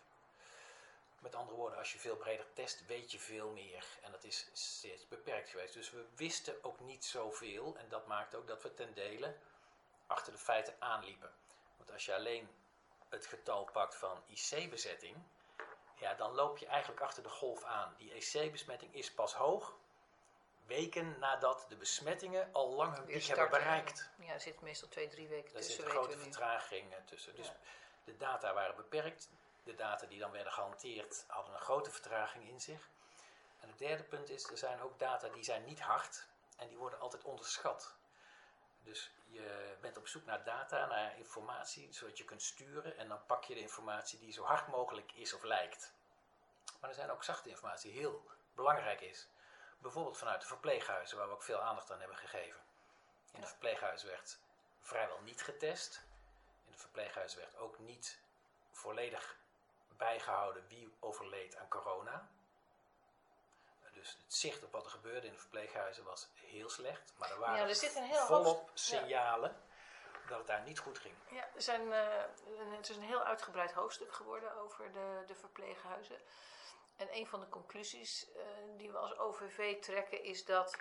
[1.19, 3.85] Met andere woorden, als je veel breder test, weet je veel meer.
[4.01, 5.73] En dat is steeds beperkt geweest.
[5.73, 7.77] Dus we wisten ook niet zoveel.
[7.77, 9.35] En dat maakt ook dat we ten dele
[10.11, 11.31] achter de feiten aanliepen.
[11.77, 12.49] Want als je alleen
[13.09, 15.17] het getal pakt van IC-bezetting,
[15.95, 17.95] ja, dan loop je eigenlijk achter de golf aan.
[17.97, 19.73] Die IC-besmetting is pas hoog
[20.65, 24.09] weken nadat de besmettingen al lang hun piek hebben bereikt.
[24.19, 25.73] Ja, er zit meestal twee, drie weken tussen.
[25.73, 27.35] Er zit een grote vertraging tussen.
[27.35, 27.51] Dus
[28.03, 29.29] de data waren beperkt.
[29.63, 32.89] De data die dan werden gehanteerd hadden een grote vertraging in zich.
[33.59, 36.77] En het derde punt is, er zijn ook data die zijn niet hard en die
[36.77, 37.95] worden altijd onderschat.
[38.83, 42.97] Dus je bent op zoek naar data, naar informatie, zodat je kunt sturen.
[42.97, 45.93] En dan pak je de informatie die zo hard mogelijk is of lijkt.
[46.79, 49.27] Maar er zijn ook zachte informatie die heel belangrijk is.
[49.77, 52.61] Bijvoorbeeld vanuit de verpleeghuizen, waar we ook veel aandacht aan hebben gegeven.
[53.31, 54.39] In de verpleeghuizen werd
[54.79, 56.01] vrijwel niet getest.
[56.65, 58.19] In de verpleeghuizen werd ook niet
[58.71, 59.35] volledig
[59.97, 62.29] bijgehouden wie overleed aan corona.
[64.01, 67.13] Dus het zicht op wat er gebeurde in de verpleeghuizen was heel slecht.
[67.17, 69.55] Maar er waren ja, er zit een heel volop signalen
[70.27, 71.15] dat het daar niet goed ging.
[71.29, 72.23] Ja, er zijn, uh,
[72.75, 76.17] het is een heel uitgebreid hoofdstuk geworden over de, de verpleeghuizen.
[76.95, 78.41] En een van de conclusies uh,
[78.77, 80.77] die we als OVV trekken is dat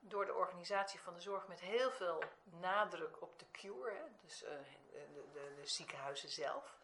[0.00, 4.42] door de organisatie van de zorg met heel veel nadruk op de cure, hè, dus
[4.42, 4.48] uh,
[4.90, 6.76] de, de, de ziekenhuizen zelf,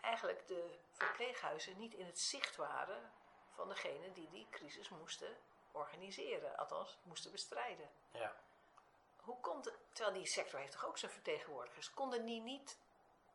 [0.00, 3.12] eigenlijk de verpleeghuizen niet in het zicht waren
[3.54, 5.36] van degene die die crisis moesten
[5.72, 7.90] organiseren, althans moesten bestrijden.
[8.10, 8.36] Ja.
[9.16, 12.78] Hoe komt het, terwijl die sector heeft toch ook zijn vertegenwoordigers, konden die niet,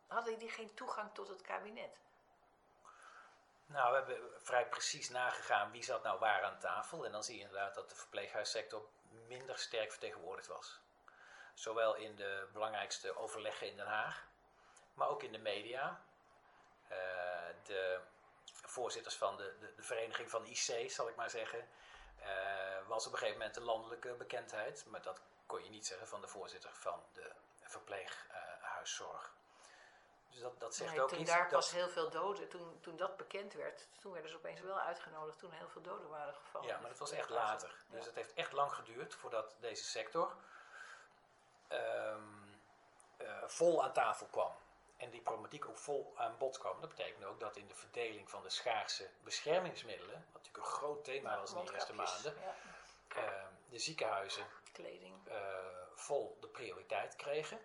[0.07, 1.97] hadden die geen toegang tot het kabinet?
[3.69, 7.05] Nou, we hebben vrij precies nagegaan wie zat nou waar aan tafel.
[7.05, 8.89] En dan zie je inderdaad dat de verpleeghuissector
[9.27, 10.79] minder sterk vertegenwoordigd was.
[11.53, 14.27] Zowel in de belangrijkste overleggen in Den Haag,
[14.93, 16.01] maar ook in de media.
[16.91, 16.97] Uh,
[17.63, 18.01] de
[18.69, 21.67] voorzitters van de, de, de vereniging van IC, zal ik maar zeggen,
[22.19, 22.27] uh,
[22.87, 24.85] was op een gegeven moment een landelijke bekendheid.
[24.87, 27.31] Maar dat kon je niet zeggen van de voorzitter van de
[27.63, 29.33] verpleeghuiszorg.
[30.29, 31.29] Dus dat, dat zegt Nee, ook toen iets.
[31.29, 34.59] daar dat- pas heel veel doden, toen, toen dat bekend werd, toen werden ze opeens
[34.61, 36.67] wel uitgenodigd toen heel veel doden waren gevallen.
[36.67, 37.75] Ja, maar dat was echt later.
[37.89, 40.35] Dus het heeft echt lang geduurd voordat deze sector
[41.67, 42.23] ehm,
[43.17, 44.51] eh, vol aan tafel kwam.
[44.99, 46.79] En die problematiek ook vol aan bod kwam.
[46.81, 51.03] Dat betekent ook dat in de verdeling van de schaarse beschermingsmiddelen, wat natuurlijk een groot
[51.03, 52.55] thema was in de eerste maanden, ja,
[53.23, 55.27] ehm, de ziekenhuizen kleding.
[55.27, 55.35] eh,
[55.95, 57.59] vol de prioriteit kregen.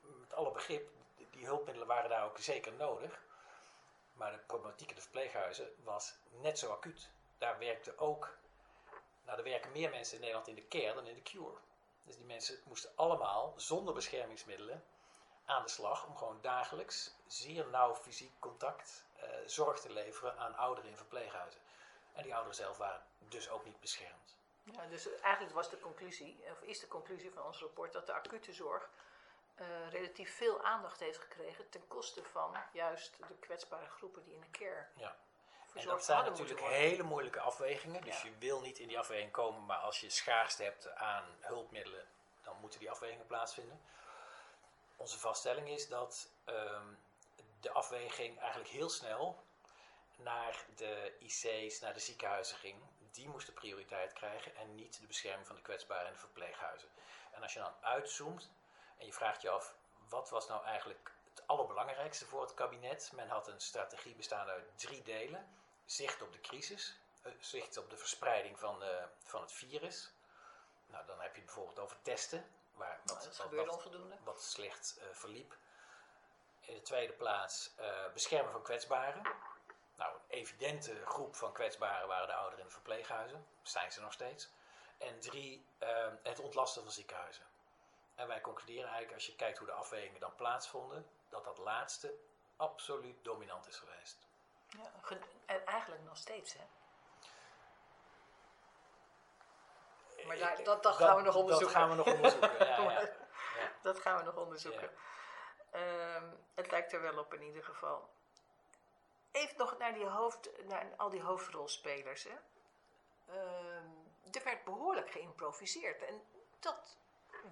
[0.00, 3.22] Met alle begrip, die- die hulpmiddelen waren daar ook zeker nodig.
[4.12, 7.10] Maar de problematiek in de verpleeghuizen was net zo acuut.
[7.38, 8.36] Daar werkten ook,
[9.24, 11.56] nou er werken meer mensen in Nederland in de care dan in de cure.
[12.04, 14.84] Dus die mensen moesten allemaal zonder beschermingsmiddelen
[15.44, 20.56] aan de slag om gewoon dagelijks zeer nauw fysiek contact eh, zorg te leveren aan
[20.56, 21.60] ouderen in verpleeghuizen.
[22.12, 24.36] En die ouderen zelf waren dus ook niet beschermd.
[24.62, 28.12] Ja, dus eigenlijk was de conclusie, of is de conclusie van ons rapport, dat de
[28.12, 28.90] acute zorg
[29.54, 34.40] eh, relatief veel aandacht heeft gekregen ten koste van juist de kwetsbare groepen die in
[34.40, 35.16] de care Ja.
[35.74, 38.02] En dat zijn natuurlijk hele moeilijke afwegingen.
[38.02, 38.28] Dus Ja.
[38.28, 42.06] je wil niet in die afweging komen, maar als je schaarste hebt aan hulpmiddelen,
[42.42, 43.80] dan moeten die afwegingen plaatsvinden.
[45.04, 46.94] Onze vaststelling is dat ehm,
[47.60, 49.44] de afweging eigenlijk heel snel
[50.16, 52.82] naar de IC's, naar de ziekenhuizen ging.
[53.10, 56.88] Die moesten prioriteit krijgen en niet de bescherming van de kwetsbaren in de verpleeghuizen.
[57.32, 58.50] En als je dan uitzoomt
[58.98, 59.76] en je vraagt je af,
[60.08, 63.10] wat was nou eigenlijk het allerbelangrijkste voor het kabinet?
[63.14, 65.48] Men had een strategie bestaande uit drie delen.
[65.84, 70.12] Zicht op de crisis, eh, zicht op de verspreiding van, de, van het virus.
[70.86, 74.16] Nou, dan heb je het bijvoorbeeld over testen, waar, wat, dat gebeurde wat- onvoldoende.
[74.24, 75.56] wat slecht eh, verliep.
[76.60, 79.22] In de tweede plaats eh, beschermen van kwetsbaren.
[79.96, 83.46] Nou, een evidente groep van kwetsbaren waren de ouderen in de verpleeghuizen.
[83.62, 84.48] Zijn ze nog steeds.
[84.98, 87.44] En drie, eh, het ontlasten van ziekenhuizen.
[88.14, 92.14] En wij concluderen eigenlijk, als je kijkt hoe de afwegingen dan plaatsvonden, dat dat laatste
[92.56, 94.16] absoluut dominant is geweest.
[94.68, 94.90] Ja,
[95.46, 96.64] en eigenlijk nog steeds, hè?
[100.26, 101.76] Maar daar- dat- dat gaan we nog Dat onderzoeken.
[101.76, 103.08] gaan we nog onderzoeken, ja.
[103.82, 104.90] Dat gaan we nog onderzoeken.
[106.54, 108.08] Het lijkt er wel op in ieder geval.
[109.30, 112.24] Even nog naar, die hoofd, naar al die hoofdrolspelers.
[112.24, 112.34] Hè?
[113.28, 113.88] Ehm,
[114.32, 116.02] er werd behoorlijk geïmproviseerd.
[116.02, 116.22] En
[116.60, 116.96] dat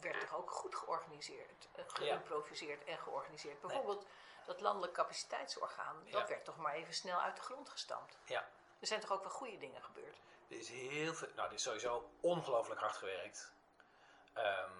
[0.00, 1.68] werd toch ook goed georganiseerd.
[1.74, 3.60] eh, Geïmproviseerd en georganiseerd.
[3.60, 4.06] Bijvoorbeeld
[4.46, 6.04] dat landelijk capaciteitsorgaan.
[6.10, 8.18] Dat werd toch maar even snel uit de grond gestampt.
[8.24, 8.48] ja.
[8.80, 10.16] Er zijn toch ook wel goede dingen gebeurd.
[10.52, 13.52] Er is heel veel, nou, er is sowieso ongelooflijk hard gewerkt.
[14.32, 14.70] Ehm,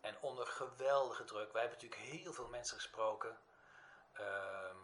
[0.00, 1.52] en onder geweldige druk.
[1.52, 3.38] Wij hebben natuurlijk heel veel mensen gesproken.
[4.12, 4.76] Ehm,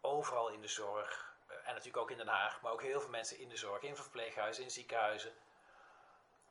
[0.00, 1.30] overal in de zorg.
[1.46, 2.60] eh, en natuurlijk ook in Den Haag.
[2.60, 3.82] Maar ook heel veel mensen in de zorg.
[3.82, 5.34] In verpleeghuizen, in ziekenhuizen.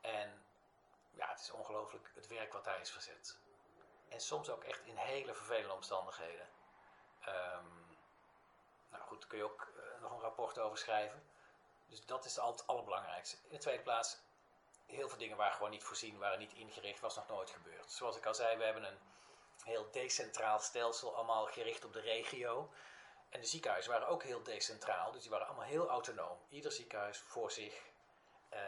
[0.02, 0.46] En
[1.12, 3.38] ja, het is ongelooflijk het werk wat daar is verzet.
[4.10, 6.48] En soms ook echt in hele vervelende omstandigheden.
[7.22, 7.66] Ehm,
[8.90, 11.24] nou goed, daar kun je ook eh, nog een rapport over schrijven.
[11.92, 13.36] Dus dat is al het allerbelangrijkste.
[13.44, 14.18] In de tweede plaats,
[14.86, 17.92] heel veel dingen waren gewoon niet voorzien, waren niet ingericht, was nog nooit gebeurd.
[17.92, 19.00] Zoals ik al zei, we hebben een
[19.64, 22.72] heel decentraal stelsel, allemaal gericht op de regio.
[23.30, 26.38] En de ziekenhuizen waren ook heel decentraal, dus die waren allemaal heel autonoom.
[26.50, 27.74] Ieder ziekenhuis voor zich,
[28.50, 28.60] eh,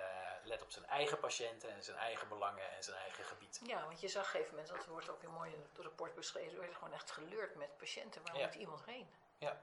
[0.44, 3.60] let op zijn eigen patiënten en zijn eigen belangen en zijn eigen gebied.
[3.66, 5.86] Ja, want je zag op een gegeven moment, dat wordt ook weer mooi in het
[5.86, 8.24] rapport beschreven, er werd gewoon echt geleurd met patiënten.
[8.24, 8.46] Waar Ja.
[8.46, 9.16] moet iemand heen?
[9.38, 9.62] Ja.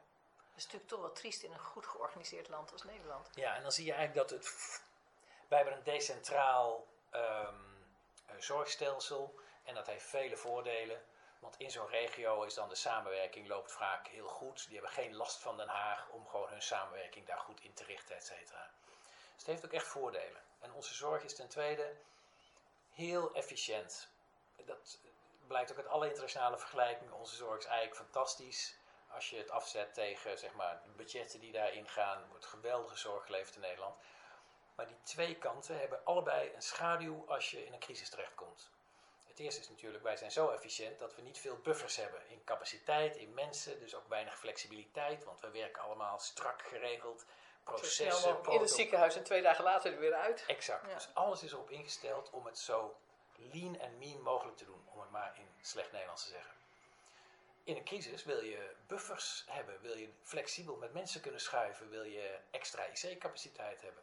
[0.61, 3.29] Is natuurlijk toch wel triest in een goed georganiseerd land als Nederland.
[3.35, 4.55] Ja, en dan zie je eigenlijk dat het.
[5.49, 7.49] Wij hebben een decentraal eh,
[8.39, 11.05] zorgstelsel en dat heeft vele voordelen.
[11.39, 14.65] Want in zo'n regio is dan de samenwerking loopt vaak heel goed.
[14.65, 17.85] Die hebben geen last van Den Haag om gewoon hun samenwerking daar goed in te
[17.85, 18.71] richten, et cetera.
[18.85, 20.43] Dus het heeft ook echt voordelen.
[20.61, 21.97] En onze zorg is ten tweede
[22.91, 24.09] heel efficiënt.
[24.57, 24.99] Dat
[25.47, 27.13] blijkt ook uit alle internationale vergelijkingen.
[27.13, 28.79] Onze zorg is eigenlijk fantastisch.
[29.15, 33.25] Als je het afzet tegen zeg maar, de budgetten die daarin gaan, wordt geweldige zorg
[33.25, 33.97] geleverd in Nederland.
[34.75, 38.71] Maar die twee kanten hebben allebei een schaduw als je in een crisis terechtkomt.
[39.29, 42.45] Het eerste is natuurlijk, wij zijn zo efficiënt dat we niet veel buffers hebben in
[42.45, 47.25] capaciteit, in mensen, dus ook weinig flexibiliteit, want we werken allemaal strak geregeld.
[47.65, 50.45] Processen, in het ziekenhuis en twee dagen later er weer uit.
[50.47, 50.87] Exact.
[50.87, 50.95] Ja.
[50.95, 52.97] Dus alles is erop ingesteld om het zo
[53.37, 56.53] lean en mean mogelijk te doen, om het maar in slecht Nederlands te zeggen.
[57.65, 62.03] In een crisis wil je buffers hebben, wil je flexibel met mensen kunnen schuiven, wil
[62.03, 64.03] je extra IC-capaciteit hebben.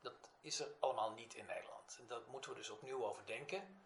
[0.00, 1.96] Dat is er allemaal niet in Nederland.
[2.00, 3.82] En dat moeten we dus opnieuw overdenken.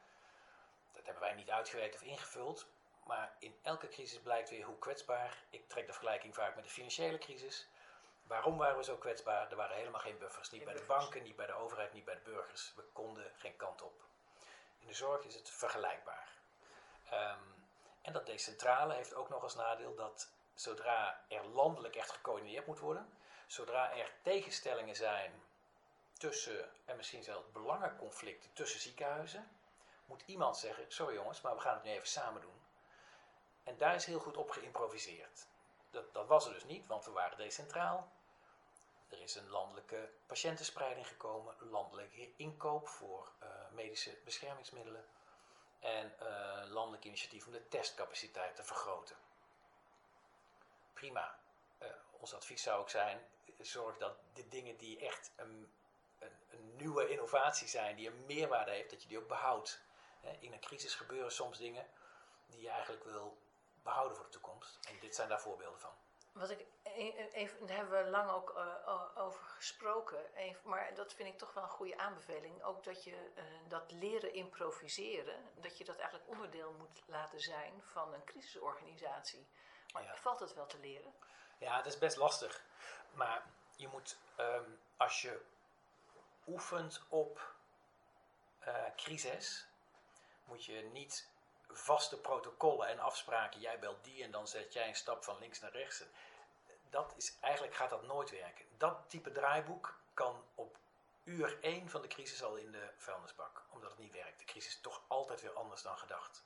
[0.93, 2.67] Dat hebben wij niet uitgewerkt of ingevuld.
[3.07, 5.43] Maar in elke crisis blijkt weer hoe kwetsbaar.
[5.51, 7.69] Ik trek de vergelijking vaak met de financiële crisis.
[8.23, 9.51] Waarom waren we zo kwetsbaar?
[9.51, 10.51] Er waren helemaal geen buffers.
[10.51, 12.73] Niet bij de banken, niet bij de overheid, niet bij de burgers.
[12.77, 14.05] We konden geen kant op.
[14.79, 16.29] In de zorg is het vergelijkbaar.
[17.11, 17.39] Ehm,
[18.03, 22.79] En dat decentrale heeft ook nog als nadeel dat zodra er landelijk echt gecoördineerd moet
[22.79, 23.13] worden,
[23.47, 25.43] zodra er tegenstellingen zijn
[26.13, 29.51] tussen, en misschien zelfs belangenconflicten tussen ziekenhuizen,
[30.05, 32.63] moet iemand zeggen, sorry jongens, maar we gaan het nu even samen doen.
[33.65, 35.47] En daar is heel goed op geïmproviseerd.
[35.91, 38.13] Dat, dat was er dus niet, want we waren decentraal.
[39.09, 45.05] Er is een landelijke patiëntenspreiding gekomen, landelijke inkoop voor uh, medische beschermingsmiddelen
[45.81, 49.17] en uh, landelijk initiatief om de testcapaciteit te vergroten.
[50.93, 51.39] Prima.
[51.83, 53.27] Uh, ons advies zou ook zijn,
[53.59, 55.73] zorg dat de dingen die echt een,
[56.19, 59.81] een, een, nieuwe innovatie zijn, die een meerwaarde heeft, dat je die ook behoudt.
[60.39, 61.87] In een crisis gebeuren soms dingen
[62.47, 63.39] die je eigenlijk wil
[63.83, 64.79] behouden voor de toekomst.
[64.89, 65.93] En dit zijn daar voorbeelden van.
[66.33, 66.67] Wat ik
[67.33, 70.35] even, daar hebben we lang ook uh, over gesproken.
[70.35, 72.63] Even, maar dat vind ik toch wel een goede aanbeveling.
[72.63, 77.83] Ook dat je uh, dat leren improviseren, dat je dat eigenlijk onderdeel moet laten zijn
[77.83, 79.47] van een crisisorganisatie.
[79.93, 80.17] Maar ja.
[80.17, 81.15] valt het wel te leren?
[81.59, 82.65] Ja, het is best lastig.
[83.13, 83.43] Maar
[83.77, 85.41] je moet, um, als je
[86.47, 87.55] oefent op
[88.67, 89.67] uh, crisis,
[90.45, 91.29] moet je niet
[91.73, 93.61] vaste protocollen en afspraken.
[93.61, 96.05] Jij belt die en dan zet jij een stap van links naar rechts.
[96.91, 98.65] Dat is, eigenlijk gaat dat nooit werken.
[98.79, 100.77] Dat type draaiboek kan op
[101.25, 103.63] uur 1 van de crisis al in de vuilnisbak.
[103.71, 104.39] Omdat het niet werkt.
[104.39, 106.45] De crisis is toch altijd weer anders dan gedacht.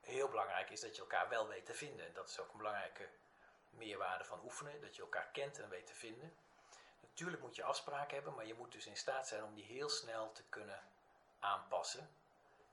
[0.00, 2.06] Heel belangrijk is dat je elkaar wel weet te vinden.
[2.06, 3.08] En dat is ook een belangrijke
[3.70, 4.80] meerwaarde van oefenen.
[4.80, 6.34] Dat je elkaar kent en weet te vinden.
[7.00, 9.88] Natuurlijk moet je afspraken hebben, maar je moet dus in staat zijn om die heel
[9.88, 10.82] snel te kunnen
[11.38, 12.10] aanpassen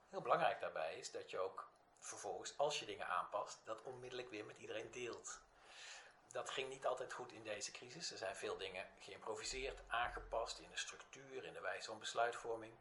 [0.09, 1.69] Heel belangrijk daarbij is dat je ook
[1.99, 5.39] vervolgens, als je dingen aanpast, dat onmiddellijk weer met iedereen deelt.
[6.31, 8.11] Dat ging niet altijd goed in deze crisis.
[8.11, 12.73] Er zijn veel dingen geïmproviseerd, aangepast in de structuur, in de wijze van besluitvorming.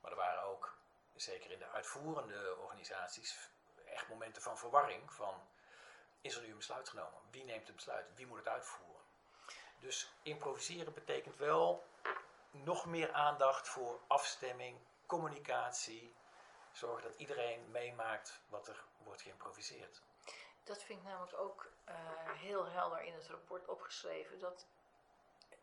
[0.00, 0.76] Maar er waren ook,
[1.14, 3.50] zeker in de uitvoerende organisaties,
[3.84, 5.12] echt momenten van verwarring.
[5.12, 5.48] Van,
[6.20, 7.20] is er nu een besluit genomen?
[7.30, 8.06] Wie neemt het besluit?
[8.14, 9.02] Wie moet het uitvoeren?
[9.80, 11.84] Dus improviseren betekent wel
[12.50, 16.14] nog meer aandacht voor afstemming, communicatie,
[16.76, 20.02] zorgen dat iedereen meemaakt wat er wordt geïmproviseerd.
[20.64, 21.94] Dat vind ik namelijk ook uh,
[22.32, 24.38] heel helder in het rapport opgeschreven.
[24.38, 24.66] Dat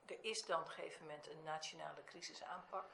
[0.06, 2.86] er is dan op een gegeven moment een nationale crisisaanpak.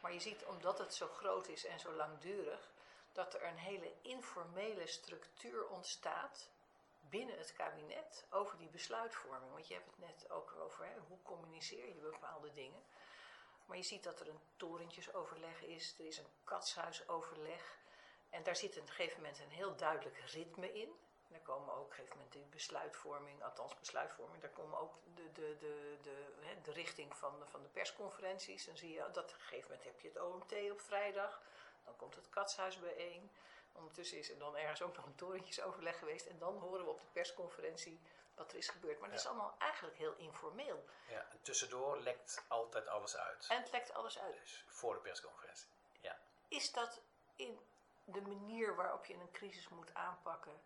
[0.00, 2.70] Maar je ziet, omdat het zo groot is en zo langdurig,
[3.12, 6.48] dat er een hele informele structuur ontstaat
[7.00, 9.52] binnen het kabinet over die besluitvorming.
[9.52, 12.82] Want je hebt het net ook over hè, hoe communiceer je bepaalde dingen.
[13.72, 17.78] Maar je ziet dat er een torentjesoverleg is, er is een katshuisoverleg.
[18.30, 20.88] En daar zit op een gegeven moment een heel duidelijk ritme in.
[21.26, 24.94] En daar komen ook op een gegeven moment de besluitvorming, althans besluitvorming, daar komen ook
[25.14, 26.26] de, de, de, de,
[26.62, 28.64] de richting van, van de persconferenties.
[28.64, 31.42] Dan zie je dat op een gegeven moment heb je het OMT op vrijdag,
[31.84, 33.30] dan komt het katshuis bijeen.
[33.72, 36.26] Ondertussen is er dan ergens ook nog een torentjesoverleg geweest.
[36.26, 38.00] En dan horen we op de persconferentie
[38.42, 39.00] wat er is gebeurd.
[39.00, 40.84] Maar dat is allemaal eigenlijk heel informeel.
[41.08, 43.46] Ja, en tussendoor lekt altijd alles uit.
[43.48, 44.34] En het lekt alles uit.
[44.34, 45.68] Dus voor de persconferentie,
[46.00, 46.18] ja.
[46.48, 47.00] Is dat
[47.36, 47.60] in
[48.04, 50.60] de manier waarop je een crisis moet aanpakken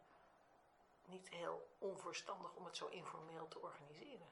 [1.04, 4.28] niet heel onverstandig om het zo informeel te organiseren?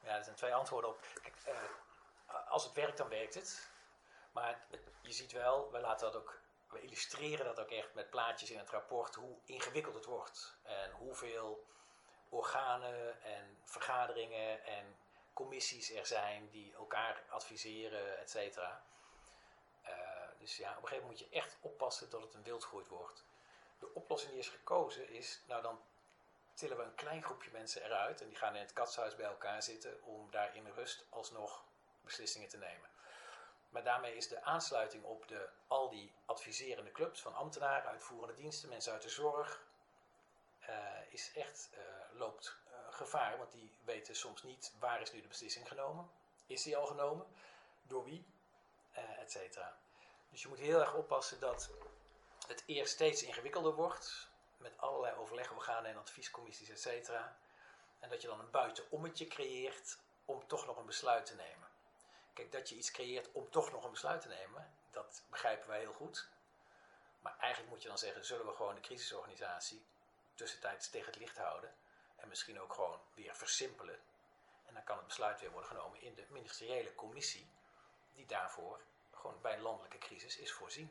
[0.00, 1.06] Ja, er zijn twee antwoorden op.
[1.22, 3.70] Kijk, uh, als het werkt, dan werkt het.
[4.32, 4.66] Maar
[5.00, 6.40] je ziet wel, we laten dat ook
[6.76, 10.56] we illustreren dat ook echt met plaatjes in het rapport, hoe ingewikkeld het wordt.
[10.62, 11.66] En hoeveel
[12.28, 14.96] organen en vergaderingen en
[15.32, 18.82] commissies er zijn die elkaar adviseren, et cetera.
[19.84, 19.90] Uh,
[20.38, 23.24] dus ja, op een gegeven moment moet je echt oppassen dat het een wildgroeit wordt.
[23.78, 25.80] De oplossing die is gekozen is, nou dan
[26.54, 29.62] tillen we een klein groepje mensen eruit en die gaan in het katshuis bij elkaar
[29.62, 31.64] zitten om daar in rust alsnog
[32.00, 32.90] beslissingen te nemen.
[33.76, 38.68] Maar daarmee is de aansluiting op de, al die adviserende clubs van ambtenaren, uitvoerende diensten,
[38.68, 39.62] mensen uit de zorg,
[40.68, 40.76] uh,
[41.08, 41.78] is echt, uh,
[42.18, 43.38] loopt uh, gevaar.
[43.38, 46.10] Want die weten soms niet waar is nu de beslissing genomen.
[46.46, 47.26] Is die al genomen?
[47.82, 48.26] Door wie?
[49.18, 49.76] et cetera.
[50.30, 51.70] Dus je moet heel erg oppassen dat
[52.46, 54.28] het eerst steeds ingewikkelder wordt.
[54.56, 57.36] Met allerlei overlegorganen en adviescommissies, et cetera.
[58.00, 61.65] En dat je dan een buitenommetje creëert om toch nog een besluit te nemen.
[62.36, 65.78] Kijk, dat je iets creëert om toch nog een besluit te nemen, dat begrijpen wij
[65.78, 66.28] heel goed.
[67.20, 69.84] Maar eigenlijk moet je dan zeggen, zullen we gewoon de crisisorganisatie
[70.34, 71.74] tussentijds tegen het licht houden.
[72.16, 73.98] En misschien ook gewoon weer versimpelen.
[74.66, 77.46] En dan kan het besluit weer worden genomen in de ministeriële commissie,
[78.14, 78.80] die daarvoor
[79.14, 80.90] gewoon bij een landelijke crisis is voorzien.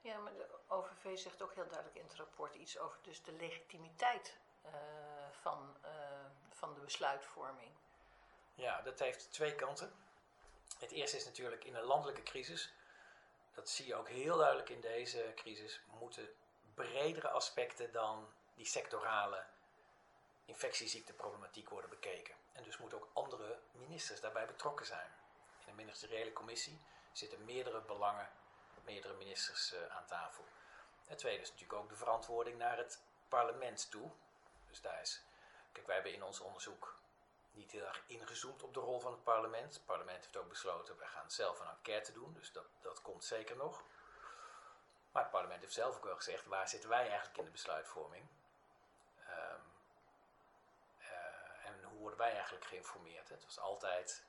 [0.00, 3.32] Ja, maar de OVV zegt ook heel duidelijk in het rapport iets over dus de
[3.32, 4.72] legitimiteit uh,
[5.30, 5.90] van, uh,
[6.48, 7.70] van de besluitvorming.
[8.54, 9.92] Ja, dat heeft twee kanten.
[10.78, 12.72] Het eerste is natuurlijk in een landelijke crisis,
[13.54, 16.28] dat zie je ook heel duidelijk in deze crisis, moeten
[16.74, 19.44] bredere aspecten dan die sectorale
[20.44, 22.34] infectieziekteproblematiek worden bekeken.
[22.52, 25.10] En dus moeten ook andere ministers daarbij betrokken zijn.
[25.58, 26.80] In de ministeriële commissie
[27.12, 28.28] zitten meerdere belangen,
[28.84, 30.44] meerdere ministers uh, aan tafel.
[31.06, 34.10] Het tweede is natuurlijk ook de verantwoording naar het parlement toe.
[34.68, 35.22] Dus daar is,
[35.72, 36.99] kijk, wij hebben in ons onderzoek
[37.52, 39.74] niet heel erg ingezoomd op de rol van het parlement.
[39.74, 43.24] Het parlement heeft ook besloten, wij gaan zelf een enquête doen, dus dat, dat komt
[43.24, 43.82] zeker nog.
[45.12, 48.26] Maar het parlement heeft zelf ook wel gezegd, waar zitten wij eigenlijk in de besluitvorming?
[49.28, 49.62] Um,
[50.98, 53.28] uh, en hoe worden wij eigenlijk geïnformeerd?
[53.28, 54.24] Het was altijd,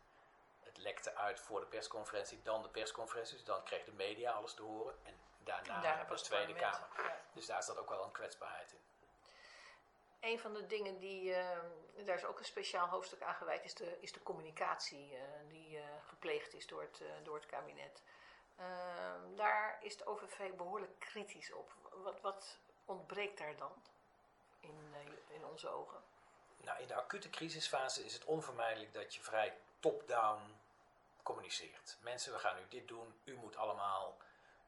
[0.59, 4.53] het lekte uit voor de persconferentie, dan de persconferentie, dus dan kreeg de media alles
[4.53, 4.95] te horen.
[5.03, 6.87] En daarna Daar was de Tweede Kamer.
[7.33, 8.90] Dus daar zat ook wel een kwetsbaarheid in.
[10.21, 11.59] Een van de dingen die, uh,
[12.05, 15.77] daar is ook een speciaal hoofdstuk aan gewijd, is de, is de communicatie uh, die
[15.77, 18.01] uh, gepleegd is door het, door het kabinet.
[18.57, 21.73] Ehm, daar is de OVV behoorlijk kritisch op.
[22.03, 23.71] Wat, wat ontbreekt daar dan
[24.59, 24.93] in,
[25.27, 26.01] in onze ogen?
[26.57, 30.41] Nou, in de acute crisisfase is het onvermijdelijk dat je vrij top-down
[31.23, 31.97] communiceert.
[32.01, 34.17] Mensen, we gaan nu dit doen, u moet allemaal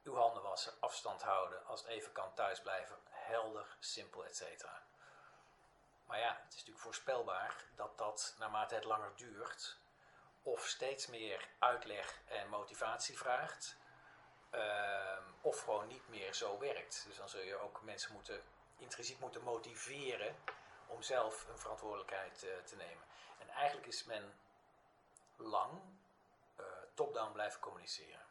[0.03, 4.65] uw handen wassen, afstand houden, als het even kan thuis blijven, helder, simpel, etc.
[6.05, 9.77] Maar ja, het is natuurlijk voorspelbaar dat dat naarmate het langer duurt,
[10.43, 13.75] of steeds meer uitleg en motivatie vraagt,
[14.51, 17.03] uh, of gewoon niet meer zo werkt.
[17.07, 18.41] Dus dan zul je ook mensen moeten,
[18.77, 20.35] intrinsiek moeten motiveren
[20.87, 23.03] om zelf een verantwoordelijkheid uh, te nemen.
[23.39, 24.33] En eigenlijk is men
[25.35, 25.81] lang
[26.59, 28.21] uh, top-down blijven communiceren.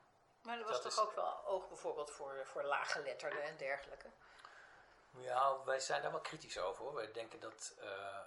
[0.42, 4.10] Maar er was dat toch ook wel oog bijvoorbeeld voor, voor laaggeletterden en dergelijke?
[5.18, 6.84] Ja, wij zijn daar wel kritisch over.
[6.84, 7.12] Hoor.
[7.12, 8.18] Denken dat uh,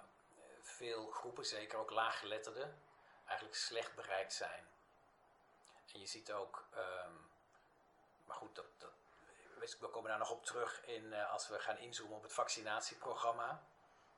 [0.62, 2.82] veel groepen, zeker ook laaggeletterden,
[3.24, 4.66] eigenlijk slecht bereikt zijn.
[5.92, 7.30] En je ziet ook, um,
[8.24, 8.90] maar goed, dat, dat,
[9.80, 13.62] we komen daar nog op terug in, uh, als we gaan inzoomen op het vaccinatieprogramma.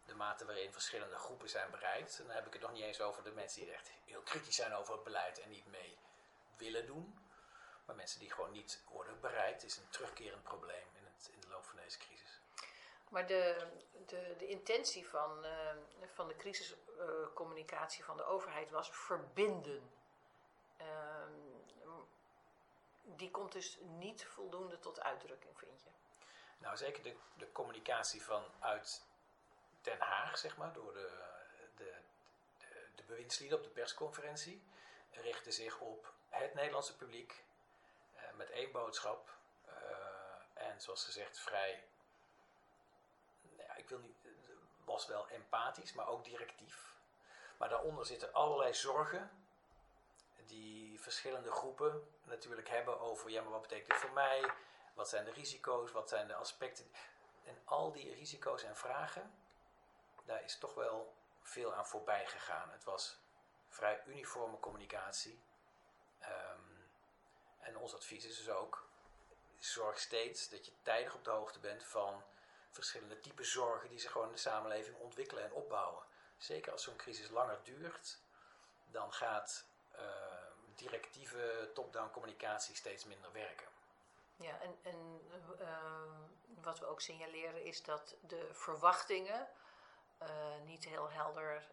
[0.06, 2.18] De mate waarin verschillende groepen zijn bereikt.
[2.18, 4.56] En dan heb ik het nog niet eens over de mensen die echt heel kritisch
[4.56, 5.98] zijn over het beleid en niet mee
[6.56, 7.28] willen doen.
[7.84, 11.48] Maar mensen die gewoon niet worden bereikt, is een terugkerend probleem in, het, in de
[11.48, 12.37] loop van deze crisis.
[13.10, 13.66] Maar de,
[14.06, 15.70] de, de intentie van, uh,
[16.14, 19.90] van de crisiscommunicatie van de overheid was verbinden.
[20.80, 20.86] Uh,
[23.02, 25.90] die komt dus niet voldoende tot uitdrukking, vind je?
[26.58, 29.02] Nou, zeker de, de communicatie vanuit
[29.82, 31.10] Den Haag, zeg maar, door de,
[31.76, 31.94] de,
[32.58, 34.62] de, de bewindslieden op de persconferentie,
[35.10, 37.44] richtte zich op het Nederlandse publiek
[38.34, 39.36] met één boodschap.
[40.54, 41.84] en zoals gezegd, vrij
[43.96, 44.16] niet,
[44.84, 46.94] was wel empathisch, maar ook directief.
[47.56, 49.30] Maar daaronder zitten allerlei zorgen
[50.46, 54.52] die verschillende groepen natuurlijk hebben over, ja, maar wat betekent dit voor mij?
[54.94, 55.92] Wat zijn de risico's?
[55.92, 56.92] Wat zijn de aspecten?
[57.44, 59.34] En al die risico's en vragen,
[60.24, 62.70] daar is toch wel veel aan voorbij gegaan.
[62.70, 63.18] Het was
[63.68, 65.42] vrij uniforme communicatie.
[66.22, 66.90] Um,
[67.60, 68.88] en ons advies is dus ook,
[69.58, 72.22] zorg steeds dat je tijdig op de hoogte bent van
[72.70, 76.02] verschillende typen zorgen die zich gewoon in de samenleving ontwikkelen en opbouwen.
[76.36, 78.18] Zeker als zo'n crisis langer duurt,
[78.90, 80.00] dan gaat uh,
[80.74, 83.66] directieve top-down communicatie steeds minder werken.
[84.36, 85.20] Ja, en, en
[85.60, 86.02] uh,
[86.62, 89.48] wat we ook signaleren is dat de verwachtingen
[90.22, 90.28] uh,
[90.64, 91.66] niet heel helder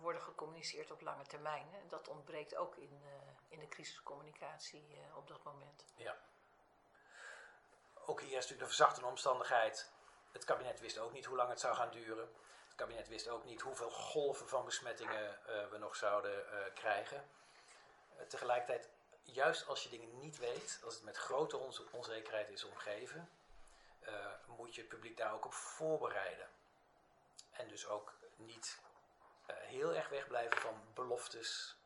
[0.00, 1.66] worden gecommuniceerd op lange termijn.
[1.74, 3.02] En dat ontbreekt ook in,
[3.48, 5.84] in de crisiscommunicatie op dat moment.
[5.94, 6.16] Ja.
[8.04, 9.90] Ook hier is natuurlijk de verzachtende omstandigheid
[10.32, 12.32] het kabinet wist ook niet hoe lang het zou gaan duren.
[12.66, 17.28] Het kabinet wist ook niet hoeveel golven van besmettingen uh, we nog zouden uh, krijgen.
[18.16, 18.88] Uh, tegelijkertijd,
[19.22, 23.30] juist als je dingen niet weet, als het met grote on onzekerheid is omgeven,
[24.46, 26.48] moet je het publiek daar ook op voorbereiden.
[27.50, 28.80] En dus ook niet
[29.46, 31.76] heel erg wegblijven van beloftes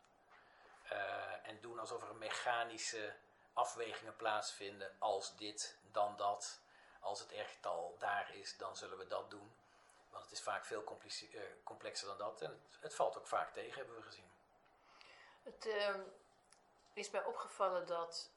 [1.43, 3.15] en doen alsof er mechanische
[3.53, 6.61] afwegingen plaatsvinden als dit, dan dat
[7.07, 9.55] als het echt al daar is, dan zullen we dat doen.
[10.11, 10.99] Want het is vaak veel
[11.33, 12.41] uh, complexer dan dat.
[12.41, 14.31] En het, het, valt ook vaak tegen, hebben we gezien.
[15.43, 15.95] Het uh,
[16.93, 18.31] is mij opgevallen dat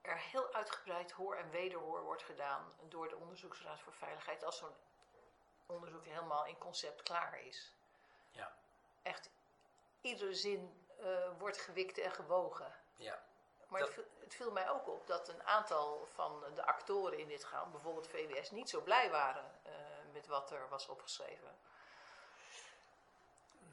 [0.00, 4.76] er heel uitgebreid hoor en wederhoor wordt gedaan door de Onderzoeksraad voor Veiligheid als zo'n
[5.66, 7.74] onderzoek helemaal in concept klaar is.
[8.30, 8.56] Ja.
[9.02, 9.30] Echt,
[10.00, 12.74] iedere zin uh, wordt gewikt en gewogen.
[12.96, 13.24] Ja.
[13.68, 13.90] Maar dat...
[14.32, 18.08] het, viel mij ook op dat een aantal van de actoren in dit gaan, bijvoorbeeld
[18.08, 19.72] VWS, niet zo blij waren uh,
[20.12, 21.56] met wat er was opgeschreven.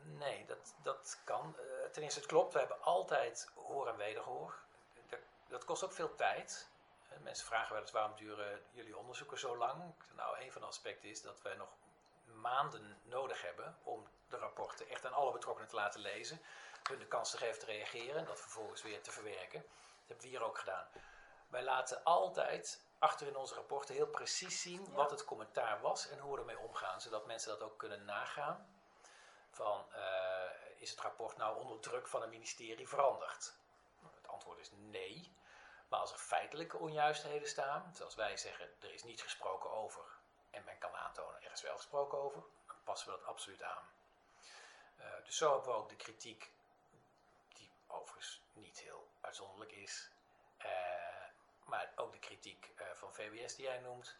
[0.03, 1.55] Nee, dat, dat kan.
[1.59, 2.53] Uh, ten eerste, het klopt.
[2.53, 4.59] We hebben altijd hoor en wederhoor.
[5.09, 6.67] Dat, dat kost ook veel tijd.
[7.19, 9.93] Mensen vragen wel eens waarom duren jullie onderzoeken zo lang?
[10.15, 11.69] Nou, een van de aspecten is dat wij nog
[12.23, 16.41] maanden nodig hebben om de rapporten echt aan alle betrokkenen te laten lezen,
[16.83, 19.63] hun de kans te geven te reageren en dat vervolgens weer te verwerken.
[20.09, 20.87] Hebben we hier ook gedaan.
[21.47, 26.19] Wij laten altijd achter in onze rapporten heel precies zien wat het commentaar was en
[26.19, 28.79] hoe we ermee omgaan, zodat mensen dat ook kunnen nagaan.
[29.51, 33.53] Van, uh, is het rapport nou onder druk van een ministerie veranderd?
[34.15, 35.33] Het antwoord is nee.
[35.87, 40.03] Maar als er feitelijke onjuistheden staan, zoals wij zeggen, er is niet gesproken over,
[40.49, 43.83] en men kan aantonen, er is wel gesproken over, dan passen we dat absoluut aan.
[44.99, 46.51] Uh, dus zo hebben we ook de kritiek,
[47.53, 48.98] die overigens niet heel
[49.29, 50.09] uitzonderlijk is,
[50.65, 50.65] uh,
[51.65, 54.15] maar ook de kritiek uh, van VWS die jij noemt,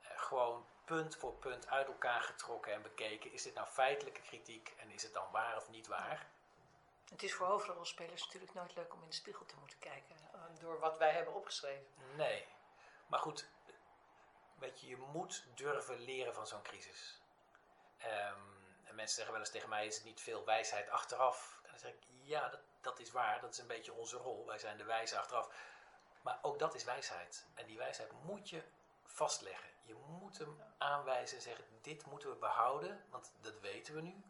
[0.00, 3.32] gewoon punt voor punt uit elkaar getrokken en bekeken.
[3.32, 6.26] Is dit nou feitelijke kritiek en is het dan waar of niet waar?
[7.10, 10.16] Het is voor hoofdrolspelers natuurlijk nooit leuk om in de spiegel te moeten kijken
[10.60, 11.86] door wat wij hebben opgeschreven.
[12.16, 12.46] Nee,
[13.06, 13.46] maar goed,
[14.58, 17.20] weet je, je moet durven leren van zo'n crisis.
[18.02, 21.60] Um, en mensen zeggen wel eens tegen mij, is het niet veel wijsheid achteraf?
[21.62, 24.46] En dan zeg ik, ja, dat, dat is waar, dat is een beetje onze rol.
[24.46, 25.50] Wij zijn de wijze achteraf.
[26.22, 27.46] Maar ook dat is wijsheid.
[27.54, 28.62] En die wijsheid moet je
[29.04, 29.68] vastleggen.
[29.82, 34.24] Je moet hem aanwijzen en zeggen, dit moeten we behouden, want dat weten we nu.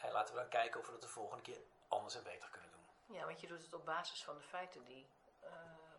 [0.00, 2.70] En laten we dan kijken of we dat de volgende keer anders en beter kunnen
[2.70, 3.16] doen.
[3.16, 5.06] Ja, want je doet het op basis van de feiten die
[5.44, 5.50] uh,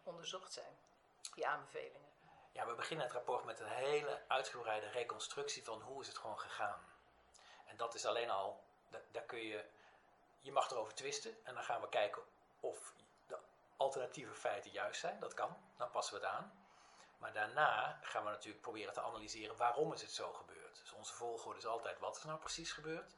[0.03, 0.77] onderzocht zijn,
[1.33, 2.11] die aanbevelingen.
[2.51, 6.39] Ja, we beginnen het rapport met een hele uitgebreide reconstructie van hoe is het gewoon
[6.39, 6.79] gegaan.
[7.65, 8.63] En dat is alleen al,
[9.11, 9.65] daar kun je,
[10.41, 12.21] je mag erover twisten en dan gaan we kijken
[12.59, 12.93] of
[13.27, 13.37] de
[13.77, 15.19] alternatieve feiten juist zijn.
[15.19, 16.65] Dat kan, dan passen we het aan.
[17.17, 20.79] Maar daarna gaan we natuurlijk proberen te analyseren waarom is het zo gebeurd.
[20.79, 23.15] Dus onze volgorde is altijd wat is nou precies gebeurd.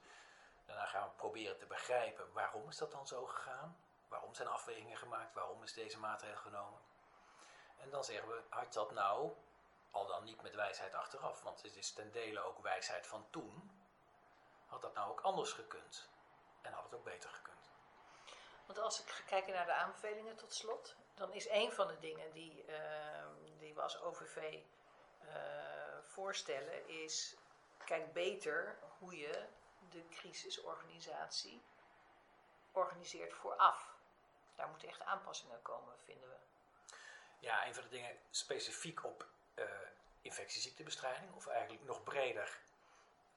[0.65, 3.77] Daarna gaan we proberen te begrijpen waarom is dat dan zo gegaan.
[4.07, 6.79] Waarom zijn afwegingen gemaakt, waarom is deze maatregel genomen.
[7.77, 9.31] En dan zeggen we, had dat nou,
[9.91, 13.71] al dan niet met wijsheid achteraf, want het is ten dele ook wijsheid van toen,
[14.65, 16.09] had dat nou ook anders gekund.
[16.61, 17.69] En had het ook beter gekund.
[18.65, 21.99] Want als ik ga kijken naar de aanbevelingen tot slot, dan is een van de
[21.99, 23.25] dingen die, uh,
[23.57, 24.59] die we als OVV
[25.23, 25.29] uh,
[26.01, 27.35] voorstellen, is
[27.85, 29.45] kijk beter hoe je
[29.89, 31.63] de crisisorganisatie
[32.71, 33.97] organiseert vooraf.
[34.55, 36.35] Daar moeten echt aanpassingen komen, vinden we.
[37.39, 39.65] Ja, een van de dingen specifiek op uh,
[40.21, 42.59] infectieziektebestrijding, of eigenlijk nog breder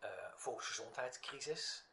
[0.05, 1.85] uh, volksgezondheidscrisis.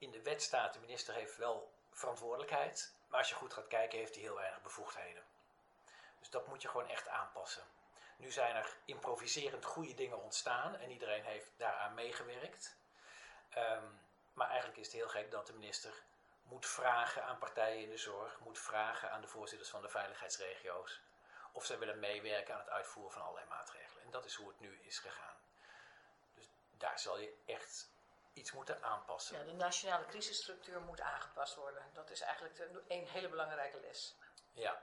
[0.00, 3.98] In de wet staat, de minister heeft wel verantwoordelijkheid, maar als je goed gaat kijken,
[3.98, 5.22] heeft hij heel weinig bevoegdheden.
[6.18, 7.62] Dus dat moet je gewoon echt aanpassen.
[8.16, 12.76] Nu zijn er improviserend goede dingen ontstaan en iedereen heeft daaraan meegewerkt.
[13.56, 14.00] Um,
[14.32, 16.02] maar eigenlijk is het heel gek dat de minister
[16.42, 21.00] moet vragen aan partijen in de zorg, moet vragen aan de voorzitters van de veiligheidsregio's
[21.52, 24.02] of zij willen meewerken aan het uitvoeren van allerlei maatregelen.
[24.04, 25.36] En dat is hoe het nu is gegaan.
[26.34, 27.90] Dus daar zal je echt
[28.32, 29.38] iets moeten aanpassen.
[29.38, 31.82] Ja, de nationale crisisstructuur moet aangepast worden.
[31.92, 34.16] Dat is eigenlijk de, een hele belangrijke les.
[34.52, 34.82] Ja,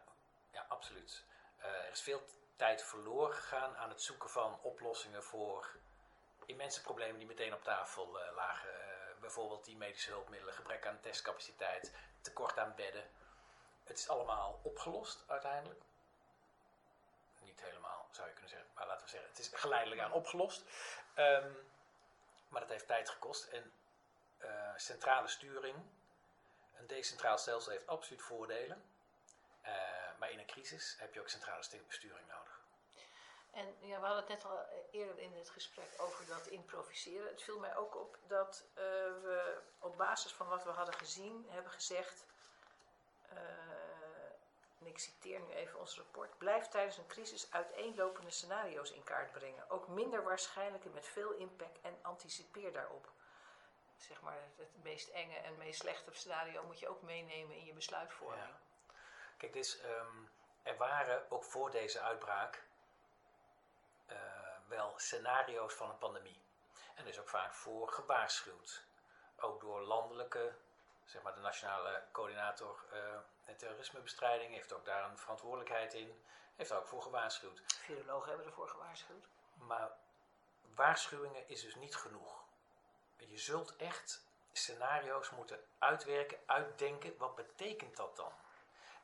[0.52, 1.24] ja absoluut.
[1.60, 2.26] Uh, er is veel
[2.56, 5.76] tijd verloren gegaan aan het zoeken van oplossingen voor
[6.46, 8.70] immense problemen die meteen op tafel uh, lagen.
[8.70, 13.10] Uh, bijvoorbeeld die medische hulpmiddelen, gebrek aan testcapaciteit, tekort aan bedden.
[13.84, 15.82] Het is allemaal opgelost uiteindelijk.
[17.40, 18.70] Niet helemaal, zou je kunnen zeggen.
[18.74, 20.64] Maar laten we zeggen, het is geleidelijk aan opgelost.
[21.16, 21.70] Um,
[22.50, 23.46] maar dat heeft tijd gekost.
[23.48, 23.74] En
[24.40, 25.76] uh, centrale sturing,
[26.78, 28.84] een decentraal stelsel heeft absoluut voordelen.
[29.66, 29.72] Uh,
[30.20, 32.62] maar in een crisis heb je ook centrale sturing nodig.
[33.52, 37.28] En ja, we hadden het net al eerder in het gesprek over dat improviseren.
[37.28, 41.72] Het viel mij ook op dat we op basis van wat we hadden gezien hebben
[41.72, 42.26] gezegd.
[44.80, 46.38] en ik citeer nu even ons rapport.
[46.38, 49.70] Blijf tijdens een crisis uiteenlopende scenario's in kaart brengen.
[49.70, 53.12] Ook minder waarschijnlijke met veel impact en anticipeer daarop.
[53.98, 57.74] Zeg maar het meest enge en meest slechte scenario moet je ook meenemen in je
[57.74, 58.42] besluitvorming.
[58.42, 58.60] Ja.
[59.38, 60.30] Kijk, dus um,
[60.64, 62.64] er waren ook voor deze uitbraak
[64.08, 64.18] uh,
[64.68, 66.42] wel scenario's van een pandemie.
[66.96, 68.84] En er is ook vaak voor gewaarschuwd.
[69.40, 70.56] Ook door landelijke,
[71.06, 76.24] zeg maar de nationale coördinator uh, terrorismebestrijding heeft ook daar een verantwoordelijkheid in.
[76.56, 77.62] Heeft ook voor gewaarschuwd.
[77.66, 79.28] Virologen hebben ervoor gewaarschuwd.
[79.54, 79.92] Maar
[80.78, 82.46] waarschuwingen is dus niet genoeg.
[83.18, 87.18] Je zult echt scenario's moeten uitwerken, uitdenken.
[87.18, 88.32] Wat betekent dat dan?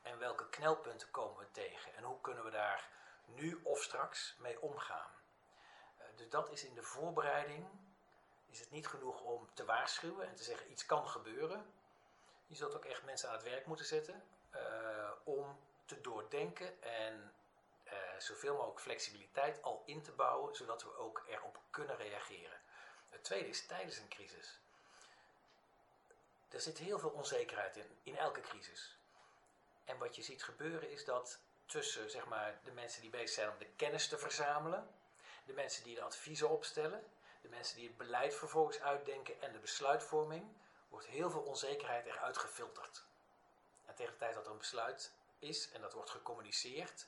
[0.01, 1.95] En welke knelpunten komen we tegen?
[1.95, 2.89] En hoe kunnen we daar
[3.25, 5.11] nu of straks mee omgaan?
[5.99, 7.67] Uh, dus dat is in de voorbereiding.
[8.49, 11.73] Is het niet genoeg om te waarschuwen en te zeggen iets kan gebeuren.
[12.47, 14.23] Je zult ook echt mensen aan het werk moeten zetten
[14.55, 17.33] uh, om te doordenken en
[17.93, 22.59] uh, zoveel mogelijk flexibiliteit al in te bouwen, zodat we ook erop kunnen reageren.
[23.09, 24.59] Het tweede is tijdens een crisis.
[26.49, 28.97] Er zit heel veel onzekerheid in, in elke crisis.
[29.85, 33.49] En wat je ziet gebeuren is dat tussen zeg maar, de mensen die bezig zijn
[33.49, 34.87] om de kennis te verzamelen,
[35.45, 37.03] de mensen die de adviezen opstellen,
[37.41, 40.43] de mensen die het beleid vervolgens uitdenken en de besluitvorming,
[40.89, 43.03] wordt heel veel onzekerheid eruit gefilterd.
[43.85, 47.07] En tegen de tijd dat er een besluit is en dat wordt gecommuniceerd,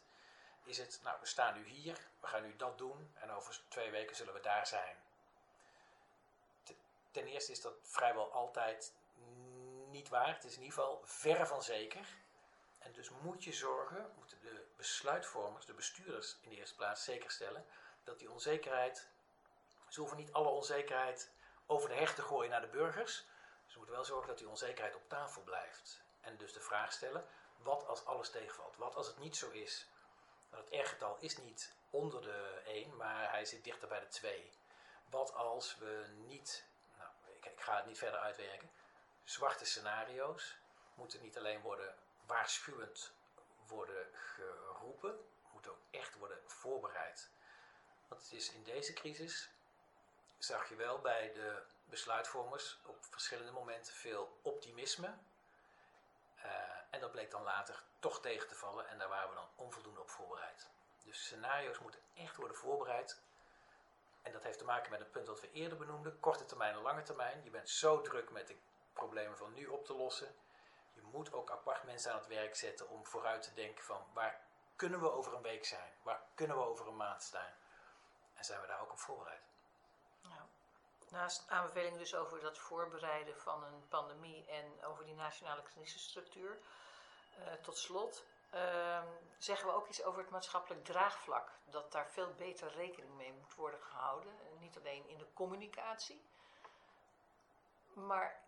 [0.66, 3.91] is het, nou we staan nu hier, we gaan nu dat doen en over twee
[3.91, 4.95] weken zullen we daar zijn.
[7.11, 8.93] Ten eerste is dat vrijwel altijd
[9.89, 10.34] niet waar.
[10.34, 12.07] Het is in ieder geval verre van zeker.
[12.80, 17.32] En dus moet je zorgen, moeten de besluitvormers, de bestuurders in de eerste plaats zeker
[17.32, 17.66] stellen,
[18.03, 19.07] dat die onzekerheid,
[19.88, 21.32] ze hoeven niet alle onzekerheid
[21.66, 23.26] over de heg te gooien naar de burgers.
[23.66, 26.01] Ze moeten wel zorgen dat die onzekerheid op tafel blijft.
[26.22, 28.78] En dus de vraag stellen, wat als alles tegenvalt?
[28.78, 29.88] Wat als het niet zo is?
[30.56, 34.51] Nou, het R-getal is niet onder de 1, maar hij zit dichter bij de 2.
[35.10, 36.66] Wat als we niet,
[36.97, 38.70] nou, ik, ik ga het niet verder uitwerken,
[39.24, 40.56] zwarte scenario's
[40.93, 41.95] moeten niet alleen worden
[42.26, 43.12] waarschuwend
[43.68, 45.20] worden geroepen,
[45.51, 47.30] moeten ook echt worden voorbereid.
[48.08, 49.49] Want het is in deze crisis,
[50.38, 55.18] zag je wel bij de besluitvormers op verschillende momenten veel optimisme.
[56.96, 60.02] En dat bleek dan later toch tegen te vallen en daar waren we dan onvoldoende
[60.02, 60.70] op voorbereid.
[61.04, 63.22] Dus scenario's moeten echt worden voorbereid.
[64.22, 66.82] En dat heeft te maken met het punt dat we eerder benoemden, korte termijn en
[66.82, 67.43] lange termijn.
[67.43, 68.56] Je bent zo druk met de
[68.93, 70.36] problemen van nu op te lossen.
[70.93, 74.39] Je moet ook apart mensen aan het werk zetten om vooruit te denken van waar
[74.76, 75.91] kunnen we over een week zijn?
[76.02, 77.54] Waar kunnen we over een maand zijn?
[78.34, 79.45] En zijn we daar ook op voorbereid?
[81.16, 86.57] Naast aanbevelingen dus over dat voorbereiden van een pandemie en over die nationale crisisstructuur.
[87.39, 89.03] Uh, tot slot uh,
[89.38, 91.51] zeggen we ook iets over het maatschappelijk draagvlak.
[91.66, 94.34] Dat daar veel beter rekening mee moet worden gehouden.
[94.59, 96.26] Niet alleen in de communicatie,
[97.93, 98.39] maar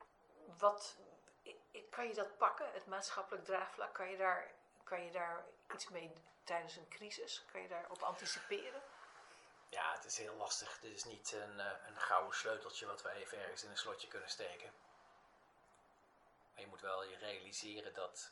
[0.57, 0.95] wat,
[1.89, 3.93] kan je dat pakken, het maatschappelijk draagvlak?
[3.93, 4.51] Kan je daar,
[4.84, 6.13] kan je daar iets mee
[6.43, 7.45] tijdens een crisis?
[7.51, 8.82] Kan je daarop anticiperen?
[9.70, 10.80] Ja, het is heel lastig.
[10.80, 14.07] Dit is niet een, eh, een gouden sleuteltje wat we even ergens in een slotje
[14.07, 14.72] kunnen steken.
[16.53, 18.32] Maar je moet wel je realiseren dat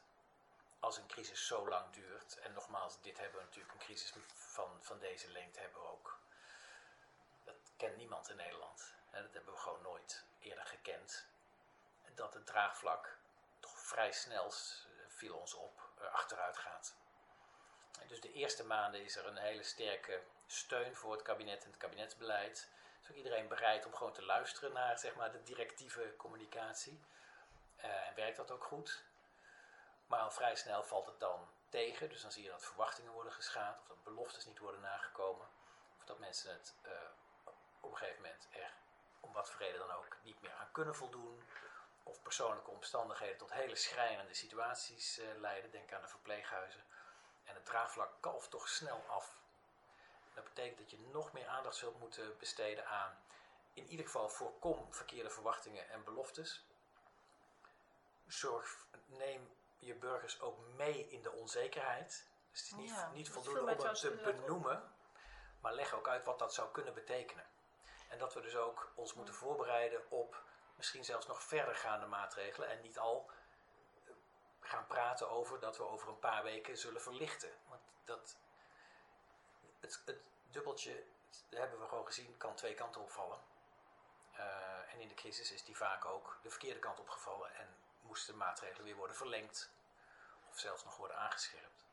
[0.80, 4.78] als een crisis zo lang duurt, en nogmaals, dit hebben we natuurlijk, een crisis van,
[4.82, 6.20] van deze lengte hebben we ook.
[7.44, 8.94] Dat kent niemand in Nederland.
[9.12, 11.28] Dat hebben we gewoon nooit eerder gekend
[12.16, 13.18] dat het draagvlak
[13.60, 14.52] toch vrij snel,
[15.08, 16.96] viel ons op, achteruit gaat.
[18.08, 21.80] Dus de eerste maanden is er een hele sterke steun voor het kabinet en het
[21.80, 22.70] kabinetsbeleid.
[23.02, 27.00] Is ook iedereen bereid om gewoon te luisteren naar zeg maar, de directieve communicatie.
[27.78, 29.04] Uh, en werkt dat ook goed.
[30.08, 32.10] Maar al vrij snel valt het dan tegen.
[32.10, 33.80] Dus dan zie je dat verwachtingen worden geschaad.
[33.80, 35.48] Of dat beloftes niet worden nagekomen.
[35.98, 36.92] Of dat mensen het uh,
[37.80, 38.72] op een gegeven moment er
[39.20, 41.44] om wat voor reden dan ook niet meer aan kunnen voldoen
[42.04, 45.72] of persoonlijke omstandigheden tot hele schrijnende situaties uh, leiden.
[45.72, 46.84] Denk aan de verpleeghuizen.
[47.46, 49.38] En het draagvlak kalft toch snel af.
[50.34, 53.18] Dat betekent dat je nog meer aandacht zult moeten besteden aan,
[53.74, 56.66] in ieder geval voorkom verkeerde verwachtingen en beloftes.
[58.28, 62.28] Zorg, neem je burgers ook mee in de onzekerheid.
[62.52, 64.92] Dus het is niet, ja, niet voldoende om het te benoemen,
[65.60, 67.46] maar leg ook uit wat dat zou kunnen betekenen.
[68.10, 70.44] En dat we dus ook ons moeten voorbereiden op
[70.76, 73.30] misschien zelfs nog verdergaande maatregelen en niet al
[74.66, 77.50] gaan praten over dat we over een paar weken zullen verlichten.
[77.68, 78.38] Want dat,
[79.80, 80.20] het, het
[80.52, 81.04] dubbeltje,
[81.50, 83.40] dat hebben we gewoon gezien, kan twee kanten opvallen.
[84.34, 87.68] Uh, en in de crisis is die vaak ook de verkeerde kant opgevallen en
[88.02, 89.70] moesten maatregelen weer worden verlengd
[90.50, 91.86] of zelfs nog worden aangescherpt.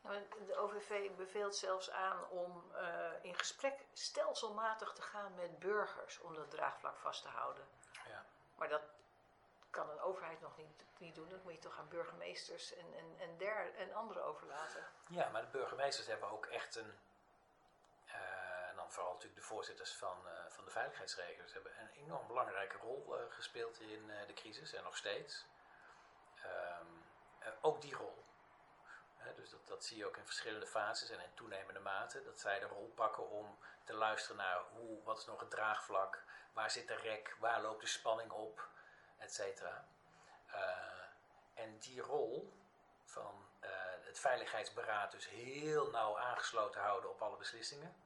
[0.00, 6.20] Nou, de OVV beveelt zelfs aan om uh, in gesprek stelselmatig te gaan met burgers
[6.20, 7.68] om dat draagvlak vast te houden.
[8.54, 8.82] Maar dat
[9.72, 11.28] kan een overheid nog niet, niet doen.
[11.28, 14.84] Dat moet je toch aan burgemeesters en, en, en, der, en anderen overlaten.
[15.08, 16.98] Ja, maar de burgemeesters hebben ook echt een.
[18.06, 22.26] Uh, en dan vooral natuurlijk de voorzitters van, uh, van de veiligheidsregels hebben een enorm
[22.26, 25.46] belangrijke rol uh, gespeeld in de crisis en nog steeds.
[26.44, 27.02] Um,
[27.60, 28.24] ook die rol.
[29.36, 32.22] dus dat, dat zie je ook in verschillende fases en in toenemende mate.
[32.22, 36.22] Dat zij de rol pakken om te luisteren naar hoe, wat is nog het draagvlak,
[36.52, 38.68] waar zit de rek, waar loopt de spanning op,
[39.22, 39.84] et cetera.
[40.54, 40.60] Uh,
[41.54, 42.52] en die rol
[43.04, 43.70] van uh,
[44.00, 47.96] het veiligheidsberaad dus heel nauw aangesloten houden op alle beslissingen.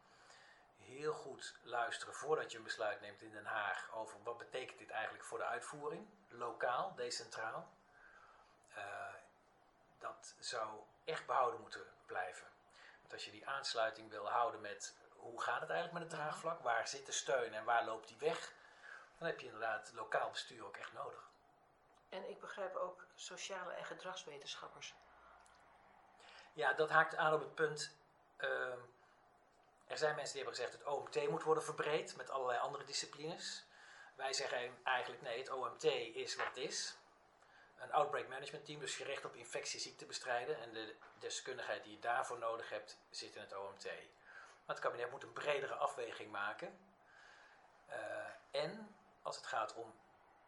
[0.79, 4.91] Heel goed luisteren voordat je een besluit neemt in Den Haag over wat betekent dit
[4.91, 7.69] eigenlijk voor de uitvoering, lokaal, decentraal.
[8.77, 9.15] Uh,
[9.99, 12.47] dat zou echt behouden moeten blijven.
[13.01, 16.61] Want als je die aansluiting wil houden met hoe gaat het eigenlijk met het draagvlak,
[16.61, 18.53] waar zit de steun en waar loopt die weg,
[19.19, 21.31] dan heb je inderdaad lokaal bestuur ook echt nodig.
[22.09, 24.95] En ik begrijp ook sociale en gedragswetenschappers.
[26.53, 27.95] Ja, dat haakt aan op het punt.
[28.37, 28.79] ehm,
[29.87, 33.65] er zijn mensen die hebben gezegd het OMT moet worden verbreed met allerlei andere disciplines.
[34.15, 36.97] Wij zeggen eigenlijk nee, het OMT is wat het is.
[37.77, 40.61] Een outbreak management team, dus gericht op infectieziekten bestrijden.
[40.61, 43.85] En de deskundigheid die je daarvoor nodig hebt, zit in het OMT.
[43.85, 46.79] Maar het kabinet moet een bredere afweging maken.
[47.87, 48.96] Eh, en
[49.27, 49.95] als het gaat om,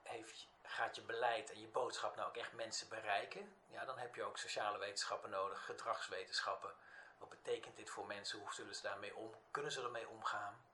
[0.03, 3.57] heeft, gaat je beleid en je boodschap nou ook echt mensen bereiken?
[3.67, 6.75] Ja, dan heb je ook sociale wetenschappen nodig, gedragswetenschappen.
[7.19, 8.39] Wat betekent dit voor mensen?
[8.39, 9.35] Hoe zullen ze daarmee om?
[9.51, 10.65] Kunnen ze ermee omgaan?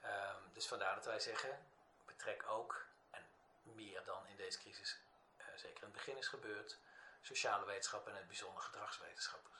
[0.00, 1.66] Ehm, dus vandaar dat wij zeggen,
[2.06, 3.26] betrek ook, en
[3.62, 5.00] meer dan in deze crisis,
[5.36, 6.78] eh, zeker in het begin is gebeurd,
[7.20, 9.58] sociale wetenschappen en het bijzonder gedragswetenschappers.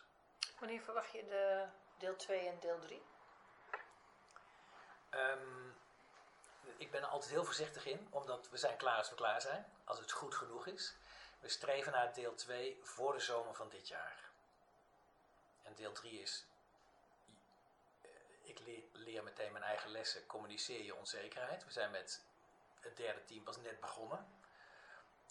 [0.58, 1.66] Wanneer verwacht je de
[1.98, 3.02] deel 2 en deel 3?
[5.10, 5.70] Ehm,
[6.76, 9.66] ik ben er altijd heel voorzichtig in, omdat we zijn klaar als we klaar zijn,
[9.84, 10.94] als het goed genoeg is.
[11.40, 14.30] We streven naar deel 2 voor de zomer van dit jaar.
[15.62, 16.44] En deel 3 is,
[18.02, 18.10] eh,
[18.42, 18.58] ik
[18.92, 21.64] leer, meteen mijn eigen lessen, communiceer je onzekerheid.
[21.64, 22.22] We zijn met
[22.80, 24.26] het derde team pas net begonnen.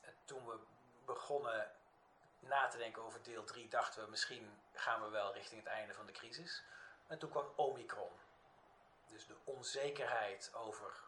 [0.02, 0.60] En toen we
[1.06, 1.72] begonnen
[2.40, 5.94] na te denken over deel 3, dachten we misschien gaan we wel richting het einde
[5.94, 6.64] van de crisis.
[7.08, 8.12] En toen kwam Omicron.
[9.08, 11.07] Dus de onzekerheid over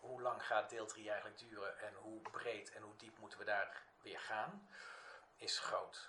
[0.00, 3.44] hoe lang gaat deel 3 eigenlijk duren en hoe breed en hoe diep moeten we
[3.44, 4.68] daar weer gaan,
[5.36, 6.08] is groot.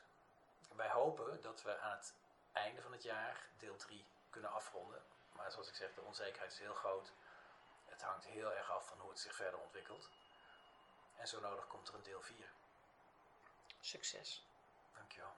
[0.75, 2.13] Wij hopen dat we aan het
[2.51, 5.01] einde van het jaar deel 3 kunnen afronden.
[5.35, 7.11] Maar zoals ik zeg, de onzekerheid is heel groot.
[7.85, 10.09] Het hangt heel erg af van hoe het zich verder ontwikkelt.
[11.17, 12.51] En zo nodig komt er een deel 4.
[13.79, 14.45] Succes.
[14.93, 15.33] Dankjewel.